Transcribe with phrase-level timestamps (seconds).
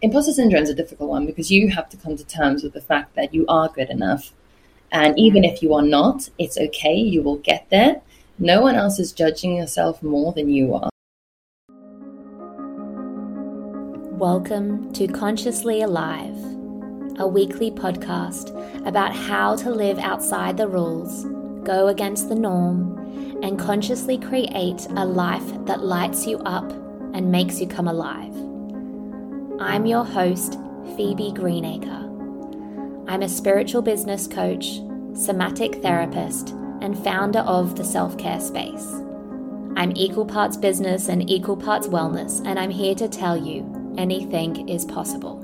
[0.00, 2.80] Imposter syndrome is a difficult one because you have to come to terms with the
[2.80, 4.32] fact that you are good enough.
[4.92, 8.00] And even if you are not, it's okay, you will get there.
[8.38, 10.88] No one else is judging yourself more than you are.
[14.16, 16.36] Welcome to Consciously Alive,
[17.18, 18.54] a weekly podcast
[18.86, 21.24] about how to live outside the rules,
[21.64, 26.70] go against the norm, and consciously create a life that lights you up
[27.14, 28.47] and makes you come alive.
[29.60, 30.56] I'm your host,
[30.96, 32.06] Phoebe Greenacre.
[33.08, 34.78] I'm a spiritual business coach,
[35.14, 38.86] somatic therapist, and founder of the Self Care Space.
[39.74, 44.68] I'm equal parts business and equal parts wellness, and I'm here to tell you anything
[44.68, 45.42] is possible.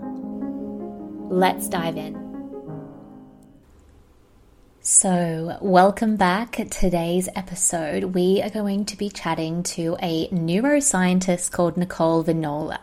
[1.28, 2.14] Let's dive in.
[4.80, 6.52] So, welcome back.
[6.70, 12.78] Today's episode, we are going to be chatting to a neuroscientist called Nicole Vignola.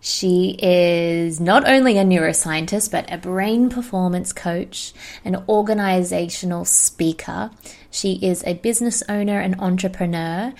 [0.00, 7.50] She is not only a neuroscientist, but a brain performance coach, an organizational speaker.
[7.90, 10.54] She is a business owner and entrepreneur,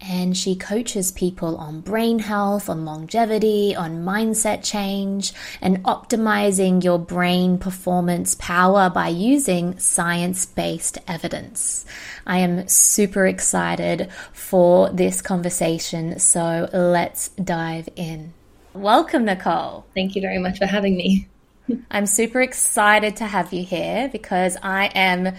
[0.00, 6.98] and she coaches people on brain health, on longevity, on mindset change, and optimizing your
[6.98, 11.84] brain performance power by using science based evidence.
[12.26, 18.32] I am super excited for this conversation, so let's dive in.
[18.72, 19.84] Welcome, Nicole.
[19.94, 21.26] Thank you very much for having me.
[21.90, 25.34] I'm super excited to have you here because I am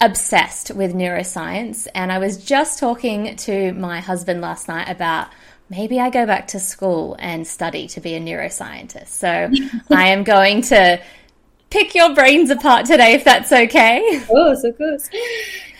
[0.00, 1.86] obsessed with neuroscience.
[1.94, 5.28] And I was just talking to my husband last night about
[5.70, 9.08] maybe I go back to school and study to be a neuroscientist.
[9.08, 9.50] So
[9.90, 11.00] I am going to
[11.70, 14.16] pick your brains apart today, if that's okay.
[14.16, 15.08] Of course, of course.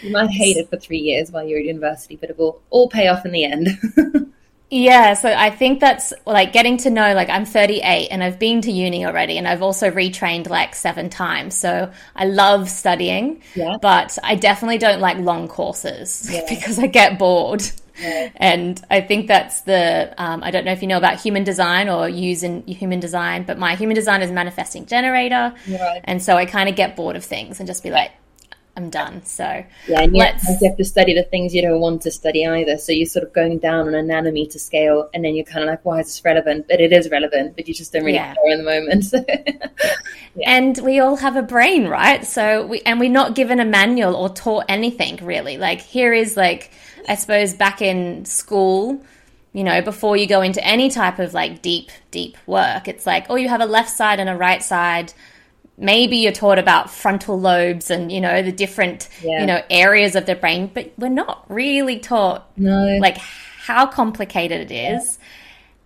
[0.03, 2.89] You might hate it for three years while you're at university, but it will all
[2.89, 3.69] pay off in the end.
[4.71, 8.61] Yeah, so I think that's like getting to know like I'm 38 and I've been
[8.63, 11.57] to uni already and I've also retrained like seven times.
[11.57, 13.79] So I love studying, yeah.
[13.83, 16.43] but I definitely don't like long courses yeah.
[16.49, 17.65] because I get bored.
[18.01, 18.31] Yeah.
[18.37, 21.89] And I think that's the um, I don't know if you know about human design
[21.89, 25.53] or using human design, but my human design is manifesting generator,
[26.05, 28.13] and so I kind of get bored of things and just be like,
[28.81, 29.25] I'm done.
[29.25, 29.45] So
[29.87, 32.79] yeah, and you have to study the things you don't want to study either.
[32.79, 35.69] So you're sort of going down on a nanometer scale, and then you're kind of
[35.69, 36.67] like, why is this relevant?
[36.69, 38.35] But it is relevant, but you just don't really yeah.
[38.35, 39.05] care in the moment.
[40.35, 40.51] yeah.
[40.51, 42.25] And we all have a brain, right?
[42.25, 45.59] So we and we're not given a manual or taught anything really.
[45.59, 46.71] Like here is like
[47.07, 49.03] I suppose back in school
[49.53, 53.27] you know, before you go into any type of like deep, deep work, it's like,
[53.29, 55.13] oh, you have a left side and a right side
[55.81, 59.41] maybe you're taught about frontal lobes and you know the different yeah.
[59.41, 62.99] you know areas of the brain but we're not really taught no.
[63.01, 65.27] like how complicated it is yeah.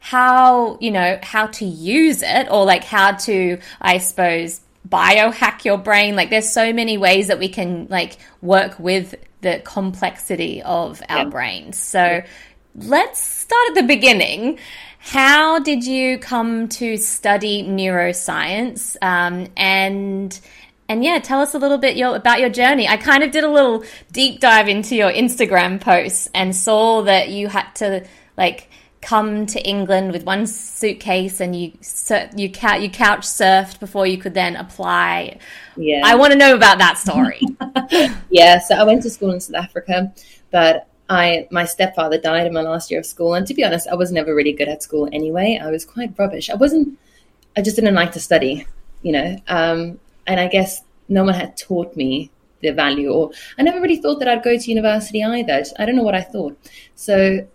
[0.01, 5.79] how you know how to use it or like how to i suppose biohack your
[5.79, 11.03] brain like there's so many ways that we can like work with the complexity of
[11.09, 11.29] our yeah.
[11.29, 12.23] brains so
[12.75, 14.59] let's start at the beginning
[15.07, 18.97] how did you come to study neuroscience?
[19.03, 20.41] Um, and
[20.89, 22.89] and yeah, tell us a little bit your, about your journey.
[22.89, 27.29] I kind of did a little deep dive into your Instagram posts and saw that
[27.29, 28.07] you had to
[28.39, 28.71] like
[29.03, 31.73] come to England with one suitcase and you
[32.35, 35.39] you couch you couch surfed before you could then apply.
[35.77, 37.43] Yeah, I want to know about that story.
[38.31, 40.15] yeah, so I went to school in South Africa,
[40.51, 43.89] but I my stepfather died in my last year of school, and to be honest,
[43.89, 45.61] I was never really good at school anyway.
[45.63, 46.51] I was quite rubbish.
[46.51, 46.99] I wasn't.
[47.57, 48.67] I just didn't like to study,
[49.03, 49.37] you know.
[49.49, 52.31] Um, and I guess no one had taught me
[52.63, 55.65] the value, or I never really thought that I'd go to university either.
[55.79, 56.59] I don't know what I thought.
[56.95, 57.47] So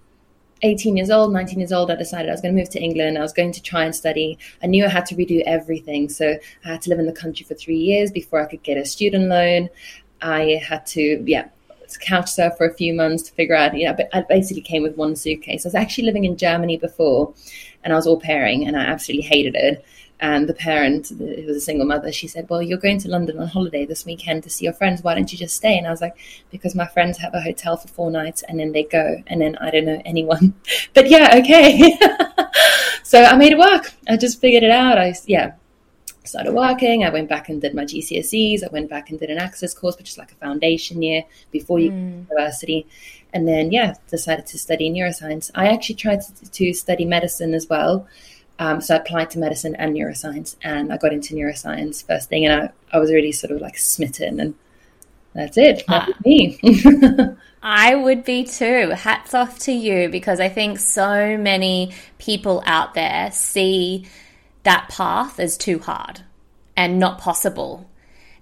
[0.62, 3.18] 18 years old, 19 years old, I decided I was going to move to England.
[3.18, 4.38] I was going to try and study.
[4.62, 6.10] I knew I had to redo everything.
[6.10, 8.78] So I had to live in the country for three years before I could get
[8.78, 9.70] a student loan.
[10.22, 11.48] I had to, yeah,
[11.98, 14.84] couch surf for a few months to figure out, you know, but I basically came
[14.84, 15.66] with one suitcase.
[15.66, 17.34] I was actually living in Germany before
[17.84, 19.86] and I was au pairing and I absolutely hated it.
[20.22, 23.40] And the parent, who was a single mother, she said, Well, you're going to London
[23.40, 25.02] on holiday this weekend to see your friends.
[25.02, 25.78] Why don't you just stay?
[25.78, 26.18] And I was like,
[26.52, 29.24] Because my friends have a hotel for four nights and then they go.
[29.28, 30.56] And then I don't know anyone.
[30.94, 31.98] but yeah, okay.
[33.04, 33.94] so I made it work.
[34.10, 34.98] I just figured it out.
[34.98, 35.54] I, yeah,
[36.24, 37.04] started working.
[37.04, 38.64] I went back and did my GCSEs.
[38.64, 41.80] I went back and did an access course, which is like a foundation year before
[41.80, 41.94] you mm.
[41.94, 42.88] go to university.
[43.34, 45.52] And then, yeah, decided to study neuroscience.
[45.56, 48.08] I actually tried to, to study medicine as well.
[48.60, 52.46] Um, so I applied to medicine and neuroscience, and I got into neuroscience first thing,
[52.46, 54.54] and I, I was really sort of like smitten, and
[55.34, 55.84] that's it.
[55.88, 56.60] That uh, me.
[57.64, 58.90] I would be too.
[58.90, 64.06] Hats off to you because I think so many people out there see
[64.70, 66.22] that path as too hard
[66.78, 67.90] and not possible.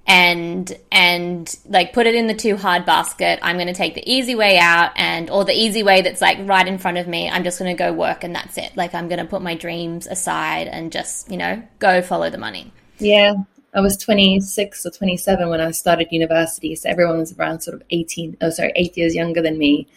[0.05, 3.39] And and like put it in the too hard basket.
[3.41, 6.37] I'm going to take the easy way out and or the easy way that's like
[6.41, 8.75] right in front of me i'm just going to go work and that's it.
[8.75, 12.37] Like i'm going to put my dreams aside and just you know go follow the
[12.37, 12.71] money.
[12.99, 13.35] Yeah.
[13.73, 17.83] I was 26 or 27 when i started university so everyone was around sort of
[17.89, 19.87] 18 oh sorry 8 years younger than me.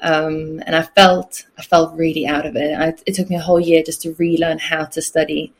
[0.00, 2.72] Um, and i felt i felt really out of it.
[2.78, 5.52] I, it took me a whole year just to relearn how to study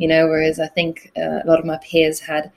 [0.00, 2.50] you know whereas i think uh, a lot of my peers had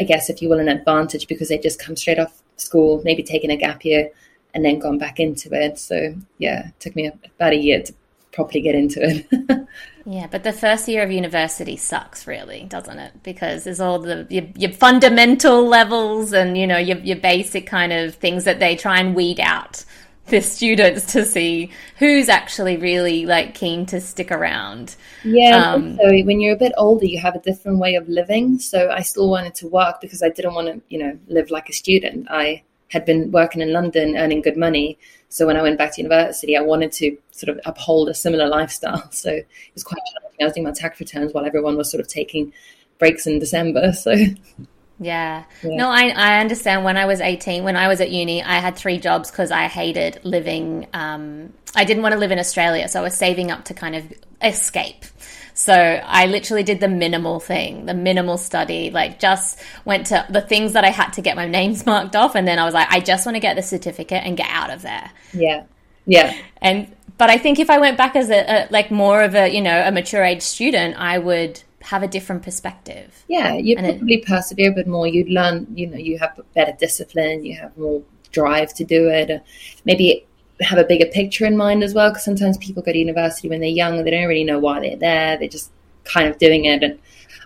[0.00, 3.22] I guess, if you will, an advantage because they just come straight off school, maybe
[3.22, 4.10] taking a gap year
[4.54, 5.78] and then gone back into it.
[5.78, 7.94] So, yeah, it took me about a year to
[8.32, 9.68] properly get into it.
[10.06, 13.22] yeah, but the first year of university sucks, really, doesn't it?
[13.22, 17.92] Because there's all the your, your, fundamental levels and you know your your basic kind
[17.92, 19.84] of things that they try and weed out
[20.30, 24.96] the students to see who's actually really like keen to stick around.
[25.24, 25.72] Yeah.
[25.72, 28.58] Um, so when you're a bit older, you have a different way of living.
[28.58, 31.68] So I still wanted to work because I didn't want to, you know, live like
[31.68, 32.28] a student.
[32.30, 34.98] I had been working in London, earning good money.
[35.28, 38.48] So when I went back to university, I wanted to sort of uphold a similar
[38.48, 39.08] lifestyle.
[39.12, 40.40] So it was quite challenging.
[40.40, 42.52] I was doing my tax returns while everyone was sort of taking
[42.98, 43.92] breaks in December.
[43.92, 44.14] So
[45.00, 45.44] yeah.
[45.62, 45.76] yeah.
[45.76, 46.84] No, I, I understand.
[46.84, 49.66] When I was 18, when I was at uni, I had three jobs because I
[49.66, 50.86] hated living.
[50.92, 52.86] Um, I didn't want to live in Australia.
[52.86, 54.12] So I was saving up to kind of
[54.42, 55.06] escape.
[55.54, 60.40] So I literally did the minimal thing, the minimal study, like just went to the
[60.40, 62.34] things that I had to get my names marked off.
[62.34, 64.70] And then I was like, I just want to get the certificate and get out
[64.70, 65.10] of there.
[65.32, 65.64] Yeah.
[66.06, 66.36] Yeah.
[66.60, 69.48] And, but I think if I went back as a, a like more of a,
[69.48, 73.24] you know, a mature age student, I would have a different perspective.
[73.28, 75.06] Yeah, you'd and probably it, persevere a bit more.
[75.06, 79.42] You'd learn, you know, you have better discipline, you have more drive to do it.
[79.84, 80.26] Maybe
[80.60, 83.60] have a bigger picture in mind as well, because sometimes people go to university when
[83.60, 85.38] they're young and they don't really know why they're there.
[85.38, 85.70] They're just
[86.04, 86.82] kind of doing it.
[86.82, 86.98] And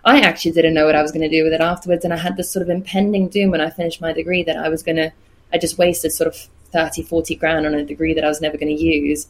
[0.05, 2.05] I actually didn't know what I was going to do with it afterwards.
[2.05, 4.69] And I had this sort of impending doom when I finished my degree that I
[4.69, 5.13] was going to,
[5.53, 6.37] I just wasted sort of
[6.73, 9.29] 30, 40 grand on a degree that I was never going to use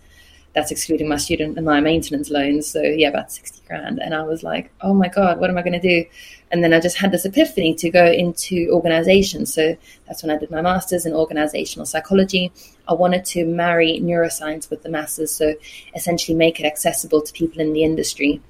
[0.54, 2.66] that's excluding my student and my maintenance loans.
[2.66, 4.00] So yeah, about 60 grand.
[4.00, 6.08] And I was like, oh my God, what am I going to do?
[6.52, 9.46] And then I just had this epiphany to go into organization.
[9.46, 12.52] So that's when I did my master's in organizational psychology.
[12.86, 15.34] I wanted to marry neuroscience with the masses.
[15.34, 15.54] So
[15.96, 18.40] essentially make it accessible to people in the industry.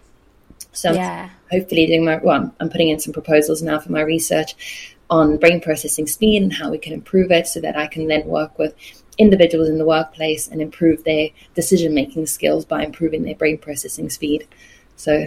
[0.72, 1.30] So yeah.
[1.50, 4.54] hopefully doing my, well, I'm putting in some proposals now for my research
[5.08, 8.26] on brain processing speed and how we can improve it so that I can then
[8.26, 8.74] work with
[9.18, 14.10] individuals in the workplace and improve their decision making skills by improving their brain processing
[14.10, 14.46] speed.
[14.96, 15.26] So,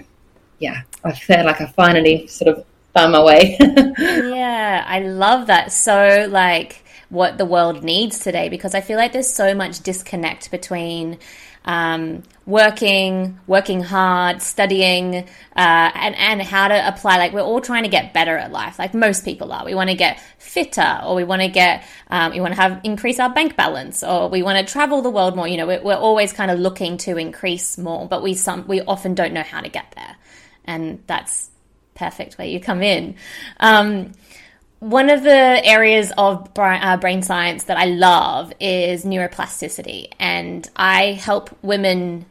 [0.59, 3.57] yeah, I feel like I finally sort of found my way.
[3.97, 5.71] yeah, I love that.
[5.71, 10.51] So, like, what the world needs today because I feel like there's so much disconnect
[10.51, 11.17] between
[11.67, 17.17] um, working, working hard, studying, uh, and and how to apply.
[17.17, 18.79] Like we're all trying to get better at life.
[18.79, 19.65] Like most people are.
[19.65, 22.79] We want to get fitter, or we want to get, um, we want to have
[22.85, 25.47] increase our bank balance, or we want to travel the world more.
[25.47, 28.81] You know, we're, we're always kind of looking to increase more, but we some we
[28.81, 30.15] often don't know how to get there,
[30.63, 31.49] and that's
[31.95, 33.15] perfect where you come in.
[33.59, 34.13] Um,
[34.79, 41.13] one of the areas of uh, brain science that I love is neuroplasticity, and I
[41.13, 42.25] help women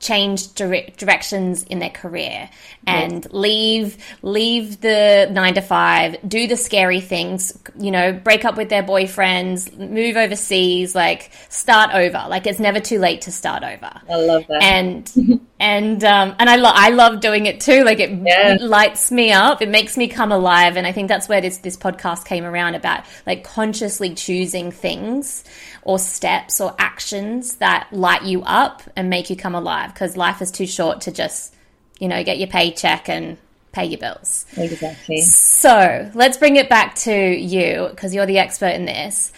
[0.00, 2.48] change dire- directions in their career
[2.86, 8.56] and leave leave the 9 to 5 do the scary things you know break up
[8.56, 12.24] with their boyfriends move overseas like start over.
[12.28, 13.90] Like it's never too late to start over.
[14.10, 14.62] I love that.
[14.62, 18.56] And and um and i love i love doing it too like it yeah.
[18.60, 21.76] lights me up it makes me come alive and i think that's where this this
[21.76, 25.44] podcast came around about like consciously choosing things
[25.88, 30.42] or steps or actions that light you up and make you come alive because life
[30.42, 31.54] is too short to just,
[31.98, 33.38] you know, get your paycheck and
[33.72, 34.44] pay your bills.
[34.58, 35.22] Exactly.
[35.22, 39.32] So let's bring it back to you because you're the expert in this.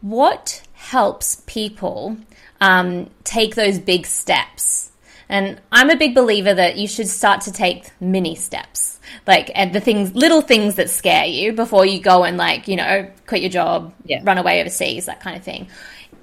[0.00, 2.16] What helps people
[2.60, 4.89] um, take those big steps?
[5.30, 9.72] And I'm a big believer that you should start to take mini steps, like and
[9.72, 13.40] the things, little things that scare you before you go and like you know quit
[13.40, 14.20] your job, yeah.
[14.24, 15.68] run away overseas, that kind of thing.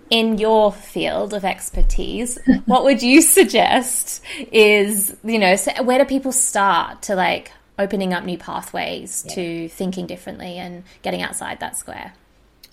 [0.09, 4.21] In your field of expertise, what would you suggest
[4.51, 9.35] is you know so where do people start to like opening up new pathways yeah.
[9.35, 12.11] to thinking differently and getting outside that square?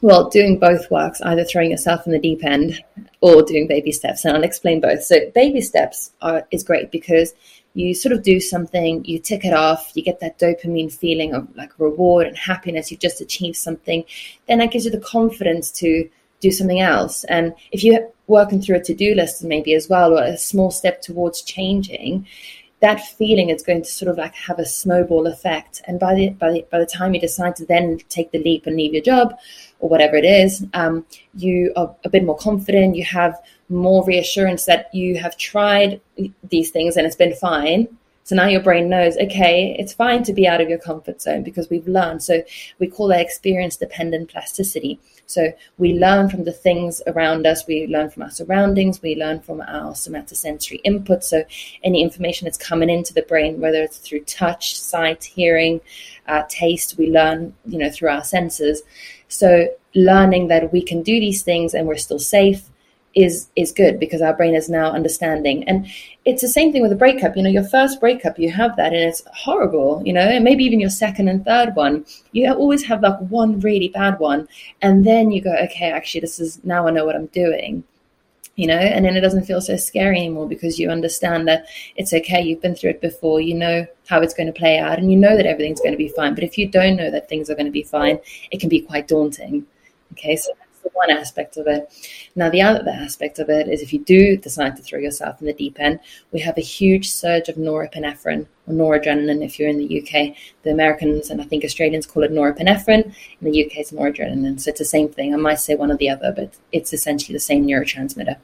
[0.05, 2.85] Well, doing both works, either throwing yourself in the deep end
[3.23, 4.27] or doing baby steps.
[4.27, 5.03] And I'll explain both.
[5.03, 7.33] So, baby steps are, is great because
[7.73, 11.49] you sort of do something, you tick it off, you get that dopamine feeling of
[11.57, 12.91] like reward and happiness.
[12.91, 14.05] You've just achieved something.
[14.47, 16.07] Then that gives you the confidence to
[16.41, 17.25] do something else.
[17.25, 20.71] And if you're working through a to do list, maybe as well, or a small
[20.71, 22.27] step towards changing,
[22.85, 25.81] that feeling is going to sort of like have a snowball effect.
[25.87, 28.67] And by the by the by the time you decide to then take the leap
[28.67, 29.35] and leave your job
[29.79, 32.95] or whatever it is, um, you are a bit more confident.
[32.95, 36.03] You have more reassurance that you have tried
[36.51, 37.89] these things and it's been fine.
[38.25, 41.43] So now your brain knows, okay, it's fine to be out of your comfort zone
[41.43, 42.23] because we've learned.
[42.23, 42.43] So
[42.79, 44.99] we call that experience dependent plasticity.
[45.27, 49.41] So we learn from the things around us, we learn from our surroundings, we learn
[49.41, 51.23] from our somatosensory input.
[51.23, 51.45] So
[51.83, 55.83] any information that's coming into the brain, whether it's through touch, sight, hearing,
[56.27, 58.83] uh, taste, we learn, you know, through our senses.
[59.29, 62.71] So learning that we can do these things and we're still safe
[63.15, 65.65] is is good because our brain is now understanding.
[65.65, 65.87] And
[66.25, 67.37] it's the same thing with a breakup.
[67.37, 70.65] You know your first breakup you have that and it's horrible you know and maybe
[70.65, 74.49] even your second and third one you always have like one really bad one.
[74.83, 77.85] And then you go okay actually this is now i know what i'm doing
[78.57, 81.67] you know and then it doesn't feel so scary anymore because you understand that
[81.97, 84.99] it's okay you've been through it before you know how it's going to play out
[84.99, 86.35] and you know that everything's going to be fine.
[86.35, 88.19] But if you don't know that things are going to be fine
[88.51, 89.67] it can be quite daunting.
[90.13, 90.53] Okay so
[90.85, 91.91] the one aspect of it.
[92.37, 95.47] Now, the other aspect of it is if you do decide to throw yourself in
[95.47, 95.99] the deep end,
[96.31, 100.37] we have a huge surge of norepinephrine or noradrenaline if you're in the UK.
[100.63, 103.15] The Americans and I think Australians call it norepinephrine.
[103.41, 104.61] In the UK, it's noradrenaline.
[104.61, 105.35] So it's the same thing.
[105.35, 108.37] I might say one or the other, but it's essentially the same neurotransmitter.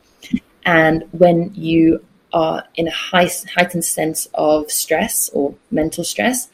[0.65, 6.49] And when you are in a high, heightened sense of stress or mental stress,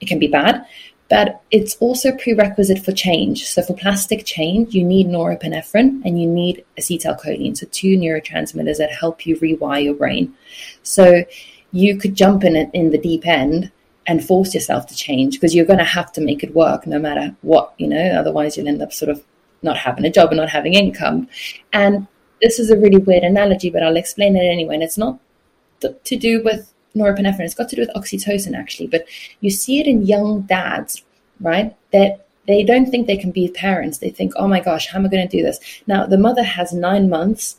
[0.00, 0.64] it can be bad
[1.08, 3.46] but it's also prerequisite for change.
[3.46, 8.92] So for plastic change, you need norepinephrine and you need acetylcholine, so two neurotransmitters that
[8.92, 10.34] help you rewire your brain.
[10.82, 11.24] So
[11.72, 13.70] you could jump in in the deep end
[14.06, 16.98] and force yourself to change because you're going to have to make it work no
[16.98, 19.22] matter what, you know, otherwise you'll end up sort of
[19.62, 21.28] not having a job and not having income.
[21.72, 22.06] And
[22.40, 24.74] this is a really weird analogy, but I'll explain it anyway.
[24.74, 25.18] And it's not
[25.80, 27.40] to do with norepinephrine.
[27.40, 28.88] It's got to do with oxytocin, actually.
[28.88, 29.06] But
[29.40, 31.02] you see it in young dads,
[31.40, 31.76] right?
[31.92, 33.98] That they don't think they can be parents.
[33.98, 35.60] They think, oh my gosh, how am I going to do this?
[35.86, 37.56] Now, the mother has nine months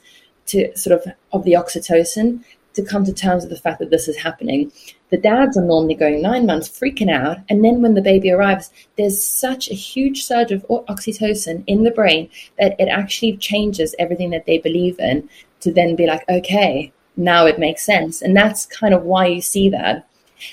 [0.47, 2.43] to sort of of the oxytocin
[2.73, 4.71] to come to terms with the fact that this is happening.
[5.09, 7.37] The dads are normally going nine months freaking out.
[7.49, 11.91] And then when the baby arrives, there's such a huge surge of oxytocin in the
[11.91, 12.29] brain
[12.59, 15.29] that it actually changes everything that they believe in
[15.61, 18.21] to then be like, okay, now it makes sense.
[18.21, 20.07] And that's kind of why you see that.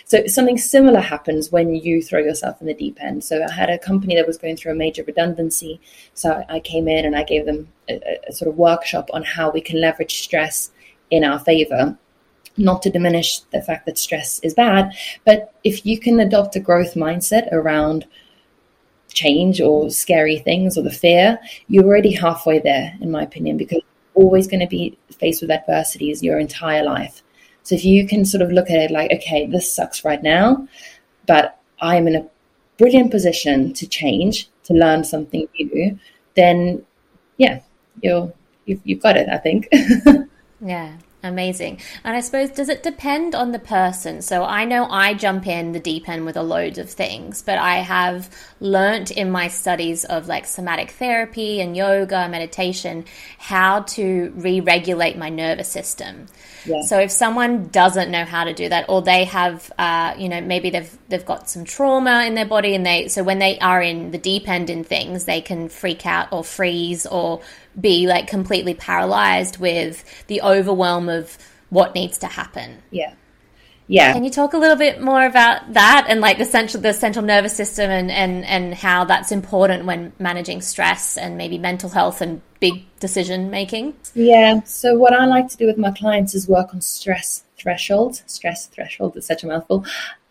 [0.04, 3.22] So something similar happens when you throw yourself in the deep end.
[3.22, 5.80] So I had a company that was going through a major redundancy.
[6.14, 9.50] So I came in and I gave them a, a sort of workshop on how
[9.50, 10.72] we can leverage stress
[11.10, 11.96] in our favor.
[12.56, 14.92] Not to diminish the fact that stress is bad,
[15.24, 18.06] but if you can adopt a growth mindset around
[19.12, 23.82] change or scary things or the fear, you're already halfway there, in my opinion, because
[24.16, 27.22] always going to be faced with adversities your entire life.
[27.62, 30.66] So if you can sort of look at it like, okay, this sucks right now,
[31.26, 32.26] but I'm in a
[32.78, 35.98] brilliant position to change, to learn something new,
[36.34, 36.84] then
[37.38, 37.60] yeah,
[38.02, 38.32] you're
[38.64, 39.28] you've, you've got it.
[39.28, 39.68] I think.
[40.60, 40.96] yeah.
[41.22, 41.80] Amazing.
[42.04, 44.22] And I suppose, does it depend on the person?
[44.22, 47.58] So I know I jump in the deep end with a load of things, but
[47.58, 48.30] I have
[48.60, 53.04] learnt in my studies of like somatic therapy and yoga, and meditation,
[53.38, 56.26] how to re regulate my nervous system.
[56.66, 56.82] Yeah.
[56.82, 60.40] So if someone doesn't know how to do that, or they have, uh, you know,
[60.40, 63.82] maybe they've they've got some trauma in their body, and they so when they are
[63.82, 67.40] in the deep end in things, they can freak out or freeze or
[67.78, 71.36] be like completely paralyzed with the overwhelm of
[71.70, 72.82] what needs to happen.
[72.90, 73.14] Yeah.
[73.88, 74.12] Yeah.
[74.12, 77.24] Can you talk a little bit more about that and like the central the central
[77.24, 82.20] nervous system and, and, and how that's important when managing stress and maybe mental health
[82.20, 83.94] and big decision making?
[84.14, 84.62] Yeah.
[84.64, 88.22] So what I like to do with my clients is work on stress threshold.
[88.26, 89.84] Stress threshold is such a mouthful.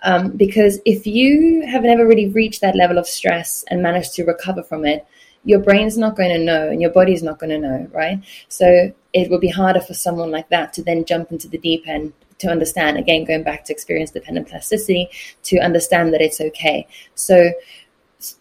[0.03, 4.25] Um, because if you have never really reached that level of stress and managed to
[4.25, 5.07] recover from it,
[5.45, 8.19] your brain's not going to know and your body's not going to know, right?
[8.49, 11.87] So it will be harder for someone like that to then jump into the deep
[11.87, 15.09] end to understand, again, going back to experience dependent plasticity,
[15.43, 16.87] to understand that it's okay.
[17.15, 17.51] So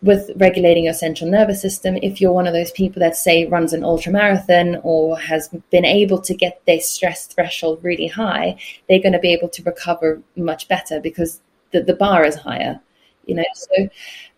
[0.02, 3.72] with regulating your central nervous system, if you're one of those people that say runs
[3.72, 8.56] an ultra marathon or has been able to get their stress threshold really high,
[8.88, 11.40] they're going to be able to recover much better because
[11.72, 12.80] the, the bar is higher.
[13.26, 13.88] You know, so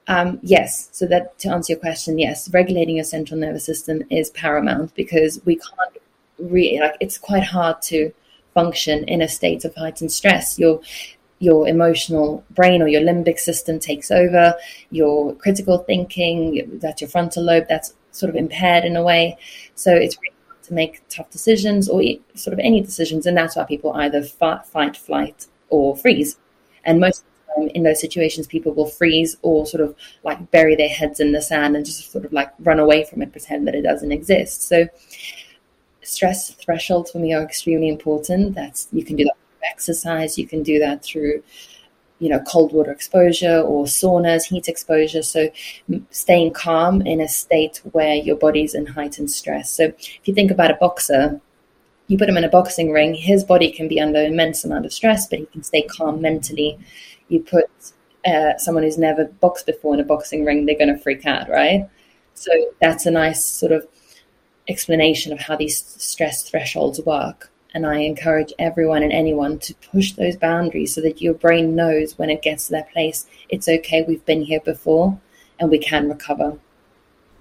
[0.09, 4.31] um, yes, so that to answer your question, yes, regulating your central nervous system is
[4.31, 5.99] paramount because we can't
[6.39, 8.13] really like it's quite hard to
[8.57, 10.59] function in a state of heightened stress.
[10.59, 10.81] Your
[11.39, 14.55] your emotional brain or your limbic system takes over.
[14.91, 19.37] Your critical thinking, that's your frontal lobe, that's sort of impaired in a way.
[19.75, 22.03] So it's really hard to make tough decisions or
[22.35, 23.27] sort of any decisions.
[23.27, 26.39] And that's why people either fight, flight, or freeze.
[26.85, 27.23] And most
[27.75, 29.95] in those situations, people will freeze or sort of
[30.25, 33.23] like bury their heads in the sand and just sort of like run away from
[33.23, 34.63] it, pretend that it doesn't exist.
[34.63, 34.89] So,
[36.07, 38.55] stress thresholds for me are extremely important.
[38.55, 41.43] That's you can do that through exercise, you can do that through
[42.19, 45.51] you know cold water exposure or saunas heat exposure so
[46.09, 50.51] staying calm in a state where your body's in heightened stress so if you think
[50.51, 51.39] about a boxer
[52.07, 54.95] you put him in a boxing ring his body can be under immense amount of
[54.95, 56.79] stress but he can stay calm mentally
[57.29, 57.67] you put
[58.27, 61.49] uh, someone who's never boxed before in a boxing ring, they're going to freak out,
[61.49, 61.89] right?
[62.35, 63.87] So that's a nice sort of
[64.69, 67.51] explanation of how these stress thresholds work.
[67.75, 72.17] And I encourage everyone and anyone to push those boundaries so that your brain knows
[72.17, 75.21] when it gets to that place, it's okay, we've been here before
[75.61, 76.59] and we can recover.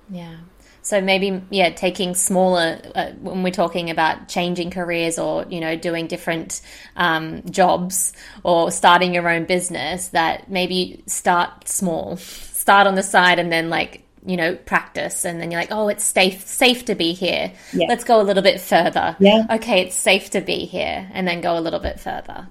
[0.09, 0.37] Yeah.
[0.85, 5.75] So maybe, yeah, taking smaller uh, when we're talking about changing careers or you know
[5.75, 6.61] doing different
[6.95, 8.13] um, jobs
[8.43, 10.09] or starting your own business.
[10.09, 15.41] That maybe start small, start on the side, and then like you know practice, and
[15.41, 17.51] then you're like, oh, it's safe safe to be here.
[17.73, 17.87] Yeah.
[17.87, 19.15] Let's go a little bit further.
[19.19, 19.45] Yeah.
[19.49, 22.47] Okay, it's safe to be here, and then go a little bit further.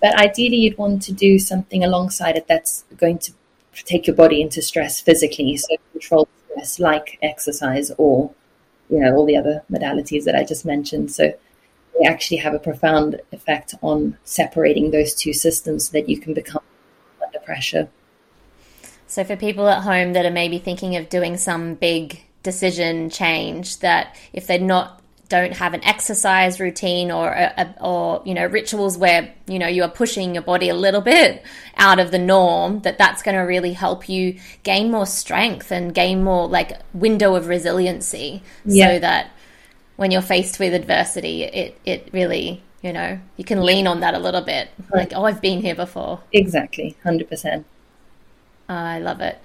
[0.00, 3.32] But ideally, you'd want to do something alongside it that's going to
[3.84, 5.56] take your body into stress physically.
[5.56, 8.32] So control stress, like exercise or
[8.88, 11.12] you know all the other modalities that I just mentioned.
[11.12, 11.32] So
[11.98, 16.34] they actually have a profound effect on separating those two systems so that you can
[16.34, 16.62] become
[17.24, 17.88] under pressure.
[19.10, 23.80] So for people at home that are maybe thinking of doing some big decision change,
[23.80, 28.96] that if they're not don't have an exercise routine or a, or you know rituals
[28.96, 31.44] where you know you are pushing your body a little bit
[31.76, 35.92] out of the norm that that's going to really help you gain more strength and
[35.92, 38.42] gain more like window of resiliency.
[38.64, 38.94] Yeah.
[38.94, 39.30] so that
[39.96, 44.14] when you're faced with adversity it it really you know you can lean on that
[44.14, 44.68] a little bit.
[44.92, 46.20] Like oh I've been here before.
[46.32, 46.96] Exactly.
[47.04, 47.64] 100%
[48.74, 49.38] I love it.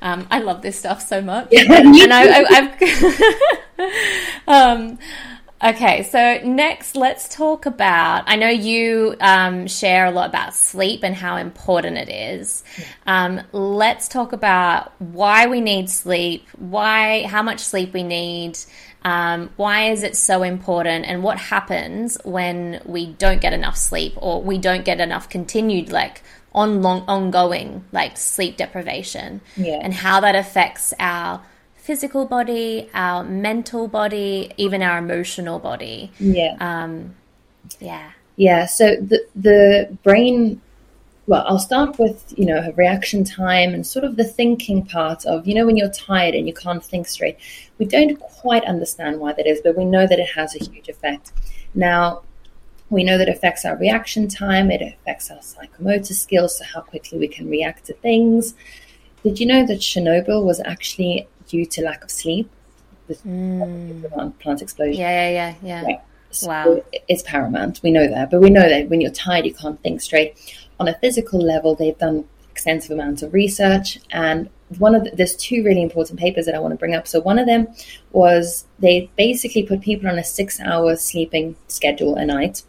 [0.00, 1.48] Um, I love this stuff so much.
[1.52, 4.98] And I, have um,
[5.64, 8.24] Okay, so next, let's talk about.
[8.26, 12.64] I know you um, share a lot about sleep and how important it is.
[13.06, 18.58] Um, let's talk about why we need sleep, why, how much sleep we need,
[19.04, 24.14] um, why is it so important, and what happens when we don't get enough sleep
[24.16, 26.22] or we don't get enough continued like
[26.54, 29.80] on long ongoing like sleep deprivation, yeah.
[29.82, 31.42] and how that affects our
[31.82, 36.12] physical body, our mental body, even our emotional body.
[36.20, 36.56] Yeah.
[36.60, 37.16] Um,
[37.80, 38.12] yeah.
[38.36, 38.66] Yeah.
[38.66, 40.60] So the the brain.
[41.28, 45.46] Well, I'll start with you know reaction time and sort of the thinking part of
[45.46, 47.38] you know when you're tired and you can't think straight.
[47.82, 50.88] We don't quite understand why that is, but we know that it has a huge
[50.88, 51.32] effect.
[51.74, 52.22] Now,
[52.90, 56.82] we know that it affects our reaction time, it affects our psychomotor skills, so how
[56.82, 58.54] quickly we can react to things.
[59.24, 62.48] Did you know that Chernobyl was actually due to lack of sleep.
[63.10, 64.38] Mm.
[64.38, 65.00] Plant explosion.
[65.00, 66.00] Yeah, yeah, yeah, yeah.
[66.30, 66.82] So wow.
[67.08, 67.80] It's paramount.
[67.82, 68.30] We know that.
[68.30, 70.30] But we know that when you're tired, you can't think straight.
[70.80, 73.98] On a physical level, they've done extensive amounts of research.
[74.10, 77.06] And one of the, there's two really important papers that I want to bring up.
[77.06, 77.68] So one of them
[78.12, 82.62] was they basically put people on a six hour sleeping schedule a night.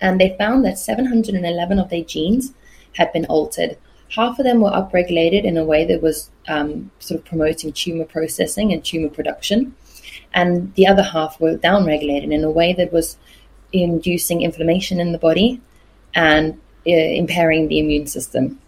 [0.00, 2.52] And they found that 711 of their genes
[2.94, 3.76] had been altered
[4.10, 8.04] half of them were upregulated in a way that was um, sort of promoting tumor
[8.04, 9.74] processing and tumor production,
[10.34, 13.16] and the other half were downregulated in a way that was
[13.72, 15.60] inducing inflammation in the body
[16.14, 16.54] and
[16.86, 18.58] uh, impairing the immune system.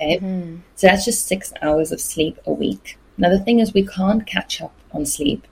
[0.00, 0.56] Okay, mm-hmm.
[0.76, 2.96] so that's just six hours of sleep a week.
[3.18, 5.46] Now the thing is, we can't catch up on sleep.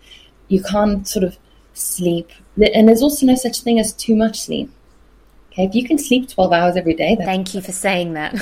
[0.48, 1.38] You can't sort of
[1.74, 4.70] sleep, and there's also no such thing as too much sleep.
[5.58, 7.16] Okay, if you can sleep 12 hours every day.
[7.16, 8.32] Thank you for saying that.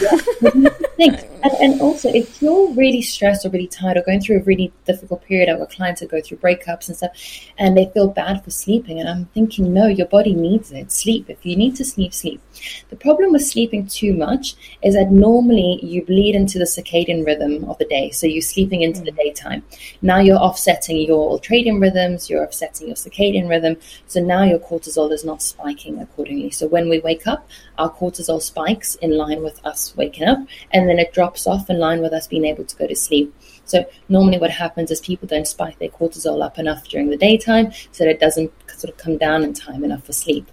[0.98, 4.42] Yeah, and, and, also, if you're really stressed or really tired or going through a
[4.44, 7.10] really difficult period, I've got clients that go through breakups and stuff,
[7.58, 8.98] and they feel bad for sleeping.
[8.98, 10.90] And I'm thinking, no, your body needs it.
[10.90, 11.28] Sleep.
[11.28, 12.40] If you need to sleep, sleep.
[12.88, 17.64] The problem with sleeping too much is that normally you bleed into the circadian rhythm
[17.68, 18.10] of the day.
[18.10, 19.16] So you're sleeping into the mm.
[19.16, 19.62] daytime.
[20.00, 23.76] Now you're offsetting your ultradian rhythms, you're offsetting your circadian rhythm.
[24.06, 26.50] So now your cortisol is not spiking accordingly.
[26.50, 30.40] So when we wake up, our cortisol spikes in line with us waking up,
[30.72, 33.34] and then it drops off in line with us being able to go to sleep.
[33.64, 37.72] So normally what happens is people don't spike their cortisol up enough during the daytime
[37.92, 40.46] so that it doesn't sort of come down in time enough for sleep.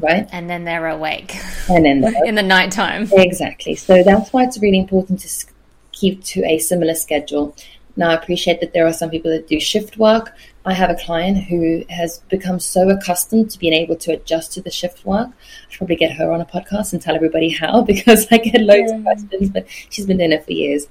[0.00, 0.28] Right?
[0.32, 1.36] And then they're awake.
[1.68, 3.08] And then in the nighttime.
[3.12, 3.74] Exactly.
[3.74, 5.46] So that's why it's really important to
[5.92, 7.56] keep to a similar schedule.
[7.96, 10.34] Now, I appreciate that there are some people that do shift work.
[10.66, 14.62] I have a client who has become so accustomed to being able to adjust to
[14.62, 15.28] the shift work.
[15.28, 18.62] I should probably get her on a podcast and tell everybody how because I get
[18.62, 18.98] loads yeah.
[18.98, 20.86] of questions, but she's been doing it for years.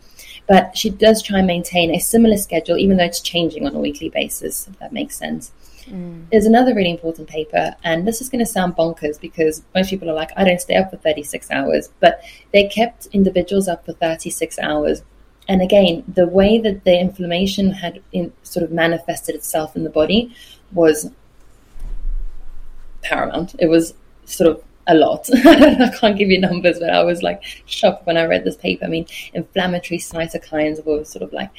[0.47, 3.79] But she does try and maintain a similar schedule, even though it's changing on a
[3.79, 5.51] weekly basis, if that makes sense.
[5.85, 6.29] Mm.
[6.31, 10.09] There's another really important paper, and this is going to sound bonkers because most people
[10.09, 13.93] are like, I don't stay up for 36 hours, but they kept individuals up for
[13.93, 15.01] 36 hours.
[15.47, 19.89] And again, the way that the inflammation had in, sort of manifested itself in the
[19.89, 20.33] body
[20.71, 21.11] was
[23.01, 23.55] paramount.
[23.59, 23.93] It was
[24.25, 25.29] sort of a lot.
[25.45, 28.85] I can't give you numbers, but I was like shocked when I read this paper.
[28.85, 31.49] I mean, inflammatory cytokines were sort of like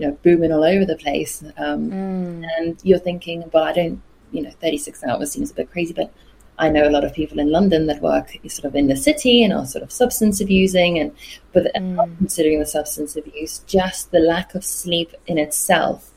[0.00, 2.48] you know booming all over the place um, mm.
[2.58, 4.00] and you're thinking well i don't
[4.32, 6.12] you know 36 hours seems a bit crazy but
[6.60, 9.42] i know a lot of people in london that work sort of in the city
[9.42, 11.12] and are sort of substance abusing and
[11.52, 12.18] but mm.
[12.18, 13.60] considering the substance abuse.
[13.66, 16.10] Just the lack of sleep in itself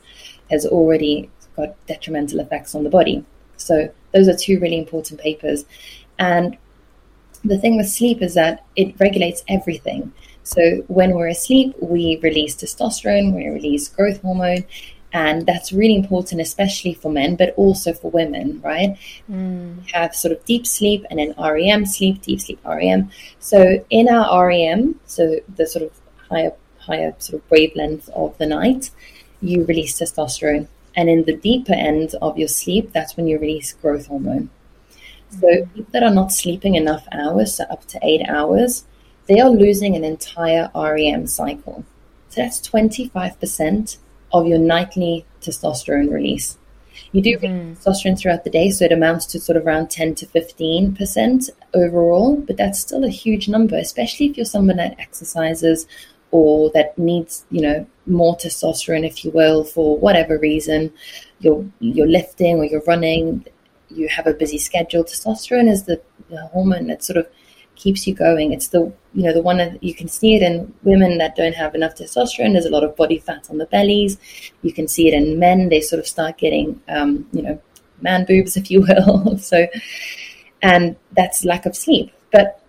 [0.50, 3.24] has already got detrimental effects on the body.
[3.56, 5.64] So those are two really important papers.
[6.18, 6.56] And
[7.44, 10.12] the thing with sleep is that it regulates everything.
[10.42, 14.64] So when we're asleep, we release testosterone, we release growth hormone,
[15.14, 18.98] and that's really important, especially for men, but also for women, right?
[19.30, 19.76] Mm.
[19.76, 23.10] We have sort of deep sleep and then REM sleep, deep sleep REM.
[23.38, 25.92] So in our REM, so the sort of
[26.28, 28.90] higher higher sort of wavelength of the night,
[29.40, 30.66] you release testosterone.
[30.96, 34.50] And in the deeper end of your sleep, that's when you release growth hormone.
[35.30, 35.74] So mm.
[35.74, 38.84] people that are not sleeping enough hours, so up to eight hours,
[39.28, 41.84] they are losing an entire REM cycle.
[42.30, 43.98] So that's 25%
[44.34, 46.58] of your nightly testosterone release.
[47.12, 47.72] You do mm-hmm.
[47.74, 52.36] testosterone throughout the day, so it amounts to sort of around 10 to 15% overall,
[52.36, 55.86] but that's still a huge number, especially if you're someone that exercises
[56.32, 60.92] or that needs, you know, more testosterone, if you will, for whatever reason.
[61.38, 63.46] You're, you're lifting or you're running,
[63.88, 65.04] you have a busy schedule.
[65.04, 67.28] Testosterone is the, the hormone that sort of
[67.76, 68.52] keeps you going.
[68.52, 71.54] It's the you know the one that you can see it in women that don't
[71.54, 72.52] have enough testosterone.
[72.52, 74.18] There's a lot of body fat on the bellies.
[74.62, 75.68] You can see it in men.
[75.68, 77.60] They sort of start getting um, you know
[78.00, 79.38] man boobs, if you will.
[79.38, 79.66] so,
[80.62, 82.12] and that's lack of sleep.
[82.32, 82.60] But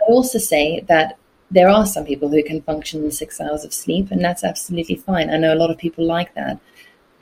[0.00, 1.18] I also say that
[1.50, 4.96] there are some people who can function in six hours of sleep, and that's absolutely
[4.96, 5.30] fine.
[5.30, 6.60] I know a lot of people like that.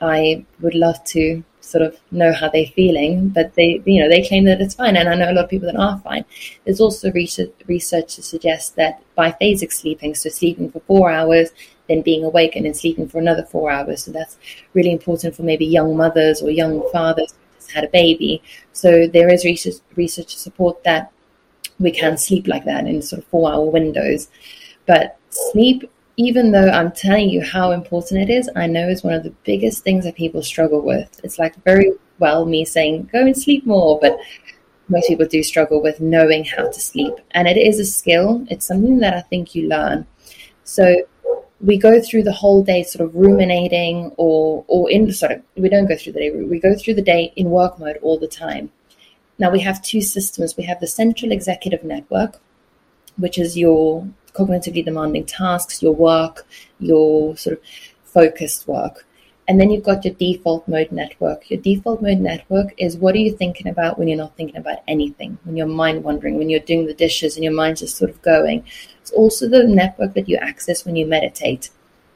[0.01, 4.27] I would love to sort of know how they're feeling, but they, you know, they
[4.27, 4.95] claim that it's fine.
[4.95, 6.25] And I know a lot of people that are fine.
[6.63, 11.49] There's also research, to suggest that biphasic sleeping, so sleeping for four hours,
[11.87, 14.03] then being awake and then sleeping for another four hours.
[14.03, 14.37] So that's
[14.73, 18.41] really important for maybe young mothers or young fathers who just had a baby.
[18.73, 21.11] So there is research, research to support that
[21.79, 24.29] we can sleep like that in sort of four hour windows.
[24.85, 29.13] But sleep even though I'm telling you how important it is, I know is one
[29.13, 31.21] of the biggest things that people struggle with.
[31.23, 34.19] It's like very well me saying, go and sleep more, but
[34.89, 37.13] most people do struggle with knowing how to sleep.
[37.31, 40.07] And it is a skill, it's something that I think you learn.
[40.63, 40.95] So
[41.61, 45.87] we go through the whole day sort of ruminating or or in sorry, we don't
[45.87, 48.71] go through the day, we go through the day in work mode all the time.
[49.39, 50.57] Now we have two systems.
[50.57, 52.39] We have the central executive network,
[53.17, 56.45] which is your cognitively demanding tasks, your work,
[56.79, 57.63] your sort of
[58.03, 59.05] focused work.
[59.49, 61.49] And then you've got your default mode network.
[61.49, 64.79] Your default mode network is what are you thinking about when you're not thinking about
[64.89, 68.11] anything, when you're mind wandering, when you're doing the dishes and your mind's just sort
[68.11, 68.65] of going.
[69.01, 71.69] It's also the network that you access when you meditate.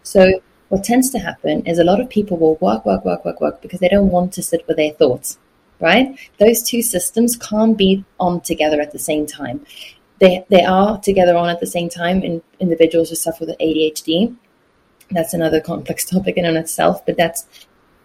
[0.04, 3.40] So what tends to happen is a lot of people will work, work, work, work,
[3.40, 5.40] work because they don't want to sit with their thoughts,
[5.80, 6.20] right?
[6.38, 9.66] Those two systems can't be on together at the same time
[10.22, 14.34] they they are together on at the same time in individuals who suffer with ADHD.
[15.10, 17.46] That's another complex topic in and of itself, but that's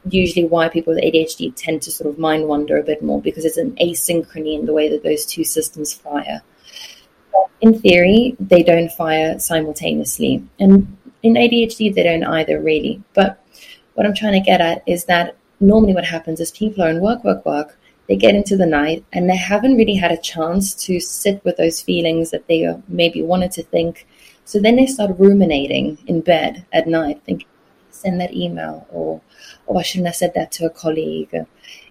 [0.09, 3.45] usually why people with ADHD tend to sort of mind wander a bit more because
[3.45, 6.43] it's an asynchrony in the way that those two systems fire.
[7.61, 13.03] In theory, they don't fire simultaneously, and in ADHD they don't either really.
[13.15, 13.45] But
[13.95, 17.01] what I'm trying to get at is that normally what happens is people are in
[17.01, 20.75] work, work, work they get into the night and they haven't really had a chance
[20.87, 24.07] to sit with those feelings that they maybe wanted to think.
[24.45, 27.49] So then they start ruminating in bed at night, thinking,
[27.91, 29.21] send that email or,
[29.69, 31.35] oh, I shouldn't have said that to a colleague,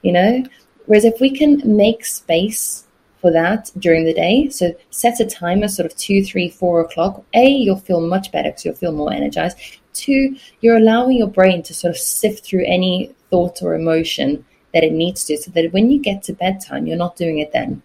[0.04, 0.43] you know?
[0.86, 2.86] Whereas if we can make space
[3.19, 7.23] for that during the day, so set a timer sort of two, three, four o'clock,
[7.34, 9.58] A, you'll feel much better because you'll feel more energized.
[9.93, 14.83] Two, you're allowing your brain to sort of sift through any thought or emotion that
[14.83, 17.81] it needs to, so that when you get to bedtime, you're not doing it then.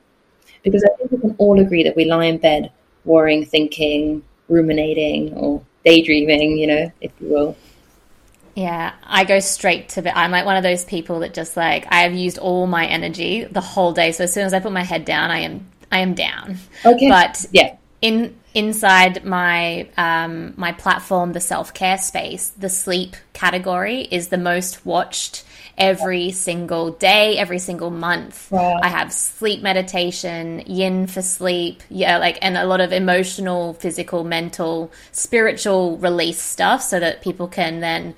[0.62, 2.70] Because I think we can all agree that we lie in bed
[3.06, 7.56] worrying, thinking, ruminating, or daydreaming, you know, if you will,
[8.54, 10.16] Yeah, I go straight to the.
[10.16, 13.44] I'm like one of those people that just like I have used all my energy
[13.44, 14.12] the whole day.
[14.12, 16.58] So as soon as I put my head down, I am I am down.
[16.84, 17.08] Okay.
[17.08, 24.02] But yeah, in inside my um, my platform, the self care space, the sleep category
[24.02, 25.44] is the most watched
[25.80, 28.50] every single day, every single month.
[28.50, 28.78] Wow.
[28.82, 34.22] I have sleep meditation, yin for sleep, yeah, like and a lot of emotional, physical,
[34.22, 38.14] mental, spiritual release stuff so that people can then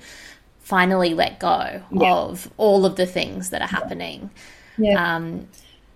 [0.61, 2.13] finally let go Yeah.
[2.13, 4.29] of all of the things that are happening.
[4.77, 5.47] yeah, Um,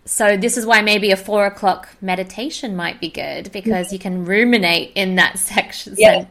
[0.06, 4.24] so this is why maybe a four o'clock meditation might be good because you can
[4.26, 5.96] ruminate in that section.
[5.98, 6.26] Yeah.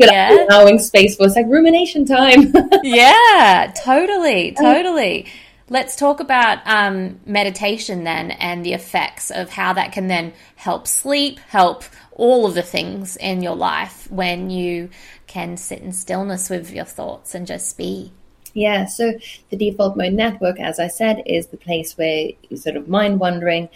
[0.00, 0.46] Good yeah.
[0.48, 2.52] allowing space for it's like rumination time.
[2.82, 5.26] yeah, totally, totally.
[5.68, 10.88] Let's talk about um, meditation then and the effects of how that can then help
[10.88, 14.88] sleep, help all of the things in your life when you
[15.26, 18.12] can sit in stillness with your thoughts and just be.
[18.54, 19.12] Yeah, so
[19.50, 23.20] the default mode network, as I said, is the place where you're sort of mind
[23.20, 23.68] wandering.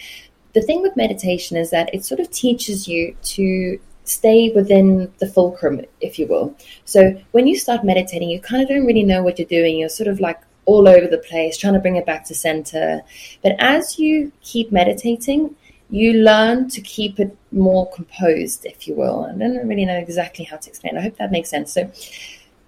[0.55, 5.27] The thing with meditation is that it sort of teaches you to stay within the
[5.27, 6.55] fulcrum, if you will.
[6.85, 9.79] So when you start meditating, you kind of don't really know what you're doing.
[9.79, 13.03] You're sort of like all over the place, trying to bring it back to center.
[13.43, 15.57] But as you keep meditating,
[15.91, 19.27] you learn to keep it more composed, if you will.
[19.27, 20.97] I don't really know exactly how to explain.
[20.97, 21.73] I hope that makes sense.
[21.73, 21.91] So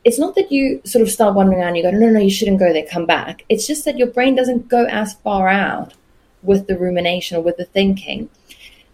[0.04, 2.60] it's not that you sort of start wandering around, you go, no, no, you shouldn't
[2.60, 3.44] go there, come back.
[3.48, 5.94] It's just that your brain doesn't go as far out
[6.42, 8.28] with the rumination or with the thinking.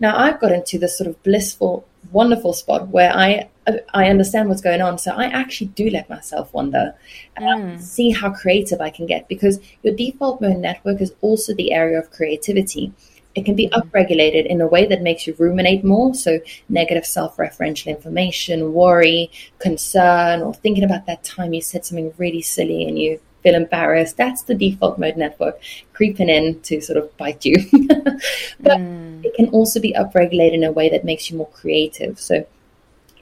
[0.01, 3.49] Now, I've got into this sort of blissful, wonderful spot where I
[3.95, 4.99] I understand what's going on.
[4.99, 6.95] So I actually do let myself wander
[7.37, 7.81] and hmm.
[7.81, 11.99] see how creative I can get because your default mode network is also the area
[11.99, 12.93] of creativity.
[13.35, 13.75] It can be hmm.
[13.75, 16.15] upregulated in a way that makes you ruminate more.
[16.15, 22.13] So, negative self referential information, worry, concern, or thinking about that time you said something
[22.19, 24.17] really silly and you feel embarrassed.
[24.17, 25.61] That's the default mode network
[25.93, 27.57] creeping in to sort of bite you.
[28.61, 29.12] but hmm.
[29.25, 32.19] It can also be upregulated in a way that makes you more creative.
[32.21, 32.47] So,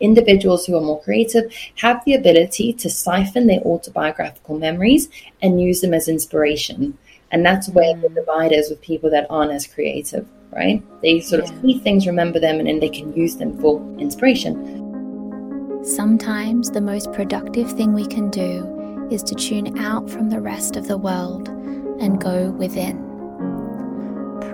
[0.00, 5.08] individuals who are more creative have the ability to siphon their autobiographical memories
[5.42, 6.96] and use them as inspiration.
[7.30, 8.14] And that's where the mm.
[8.14, 10.82] divide is with people that aren't as creative, right?
[11.02, 11.52] They sort Yeah.
[11.52, 14.88] of see things, remember them, and then they can use them for inspiration.
[15.84, 20.76] Sometimes the most productive thing we can do is to tune out from the rest
[20.76, 21.48] of the world
[22.00, 23.09] and go within.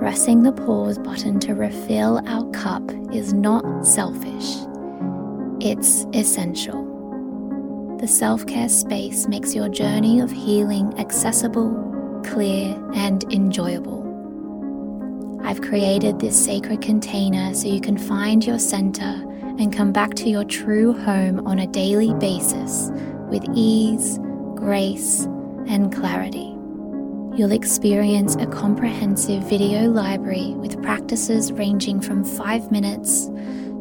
[0.07, 2.81] Pressing the pause button to refill our cup
[3.13, 4.55] is not selfish,
[5.59, 7.97] it's essential.
[8.01, 11.73] The self care space makes your journey of healing accessible,
[12.25, 14.05] clear, and enjoyable.
[15.43, 19.25] I've created this sacred container so you can find your center
[19.59, 22.93] and come back to your true home on a daily basis
[23.29, 24.21] with ease,
[24.55, 25.25] grace,
[25.67, 26.56] and clarity.
[27.37, 33.27] You'll experience a comprehensive video library with practices ranging from 5 minutes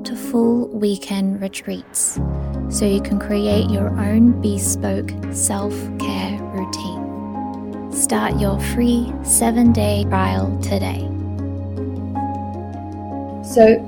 [0.04, 2.20] to full weekend retreats
[2.68, 7.94] so you can create your own bespoke self care routine.
[7.94, 11.08] Start your free 7 day trial today.
[13.42, 13.80] So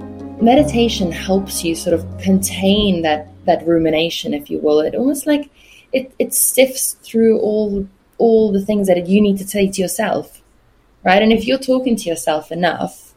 [0.41, 4.79] meditation helps you sort of contain that that rumination, if you will.
[4.79, 5.49] It almost like
[5.91, 7.85] it, it sifts through all
[8.17, 10.41] all the things that you need to say to yourself,
[11.03, 11.21] right?
[11.21, 13.07] And if you're talking to yourself enough,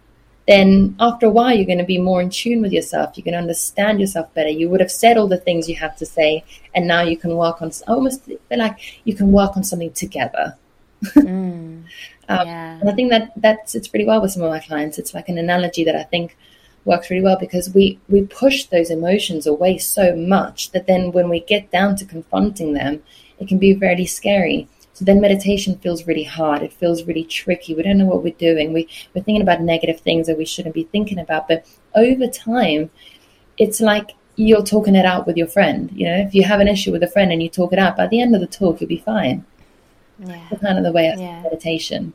[0.46, 3.16] then after a while you're going to be more in tune with yourself.
[3.16, 4.48] You can understand yourself better.
[4.48, 7.36] You would have said all the things you have to say, and now you can
[7.36, 10.56] work on almost feel like you can work on something together.
[11.02, 11.84] Mm.
[12.30, 12.78] Um, yeah.
[12.78, 15.00] And I think that that sits pretty well with some of my clients.
[15.00, 16.36] It's like an analogy that I think
[16.84, 21.28] works really well because we we push those emotions away so much that then when
[21.28, 23.02] we get down to confronting them,
[23.40, 24.68] it can be very scary.
[25.00, 26.60] So then meditation feels really hard.
[26.60, 27.74] It feels really tricky.
[27.74, 28.74] We don't know what we're doing.
[28.74, 31.48] We we're thinking about negative things that we shouldn't be thinking about.
[31.48, 32.90] But over time,
[33.56, 35.90] it's like you're talking it out with your friend.
[35.94, 37.96] You know, if you have an issue with a friend and you talk it out,
[37.96, 39.46] by the end of the talk, you'll be fine.
[40.18, 40.46] Yeah.
[40.50, 41.40] That's kind of the way of Yeah.
[41.44, 42.12] meditation.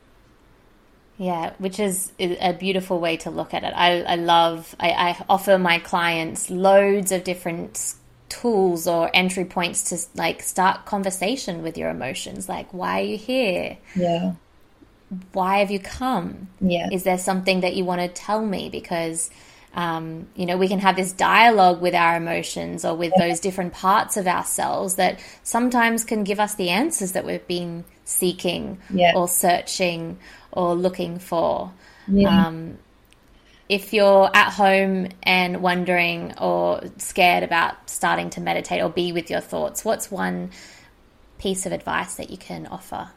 [1.18, 3.74] Yeah, which is a beautiful way to look at it.
[3.76, 7.96] I, I love, I, I offer my clients loads of different
[8.42, 12.48] tools or entry points to like start conversation with your emotions.
[12.50, 13.78] Like, why are you here?
[13.96, 14.34] Yeah.
[15.34, 16.50] Why have you come?
[16.60, 16.90] Yeah.
[16.92, 18.70] Is there something that you want to tell me?
[18.70, 19.30] Because,
[19.76, 23.74] um, you know, we can have this dialogue with our emotions or with those different
[23.74, 29.14] parts of ourselves that sometimes can give us the answers that we've been seeking Yeah.
[29.16, 30.18] or searching
[30.52, 31.72] or looking for.
[32.08, 32.48] Yeah.
[32.48, 32.78] Um,
[33.68, 39.30] if you're at home and wondering or scared about starting to meditate or be with
[39.30, 40.52] your thoughts, what's one
[41.40, 43.10] piece of advice that you can offer?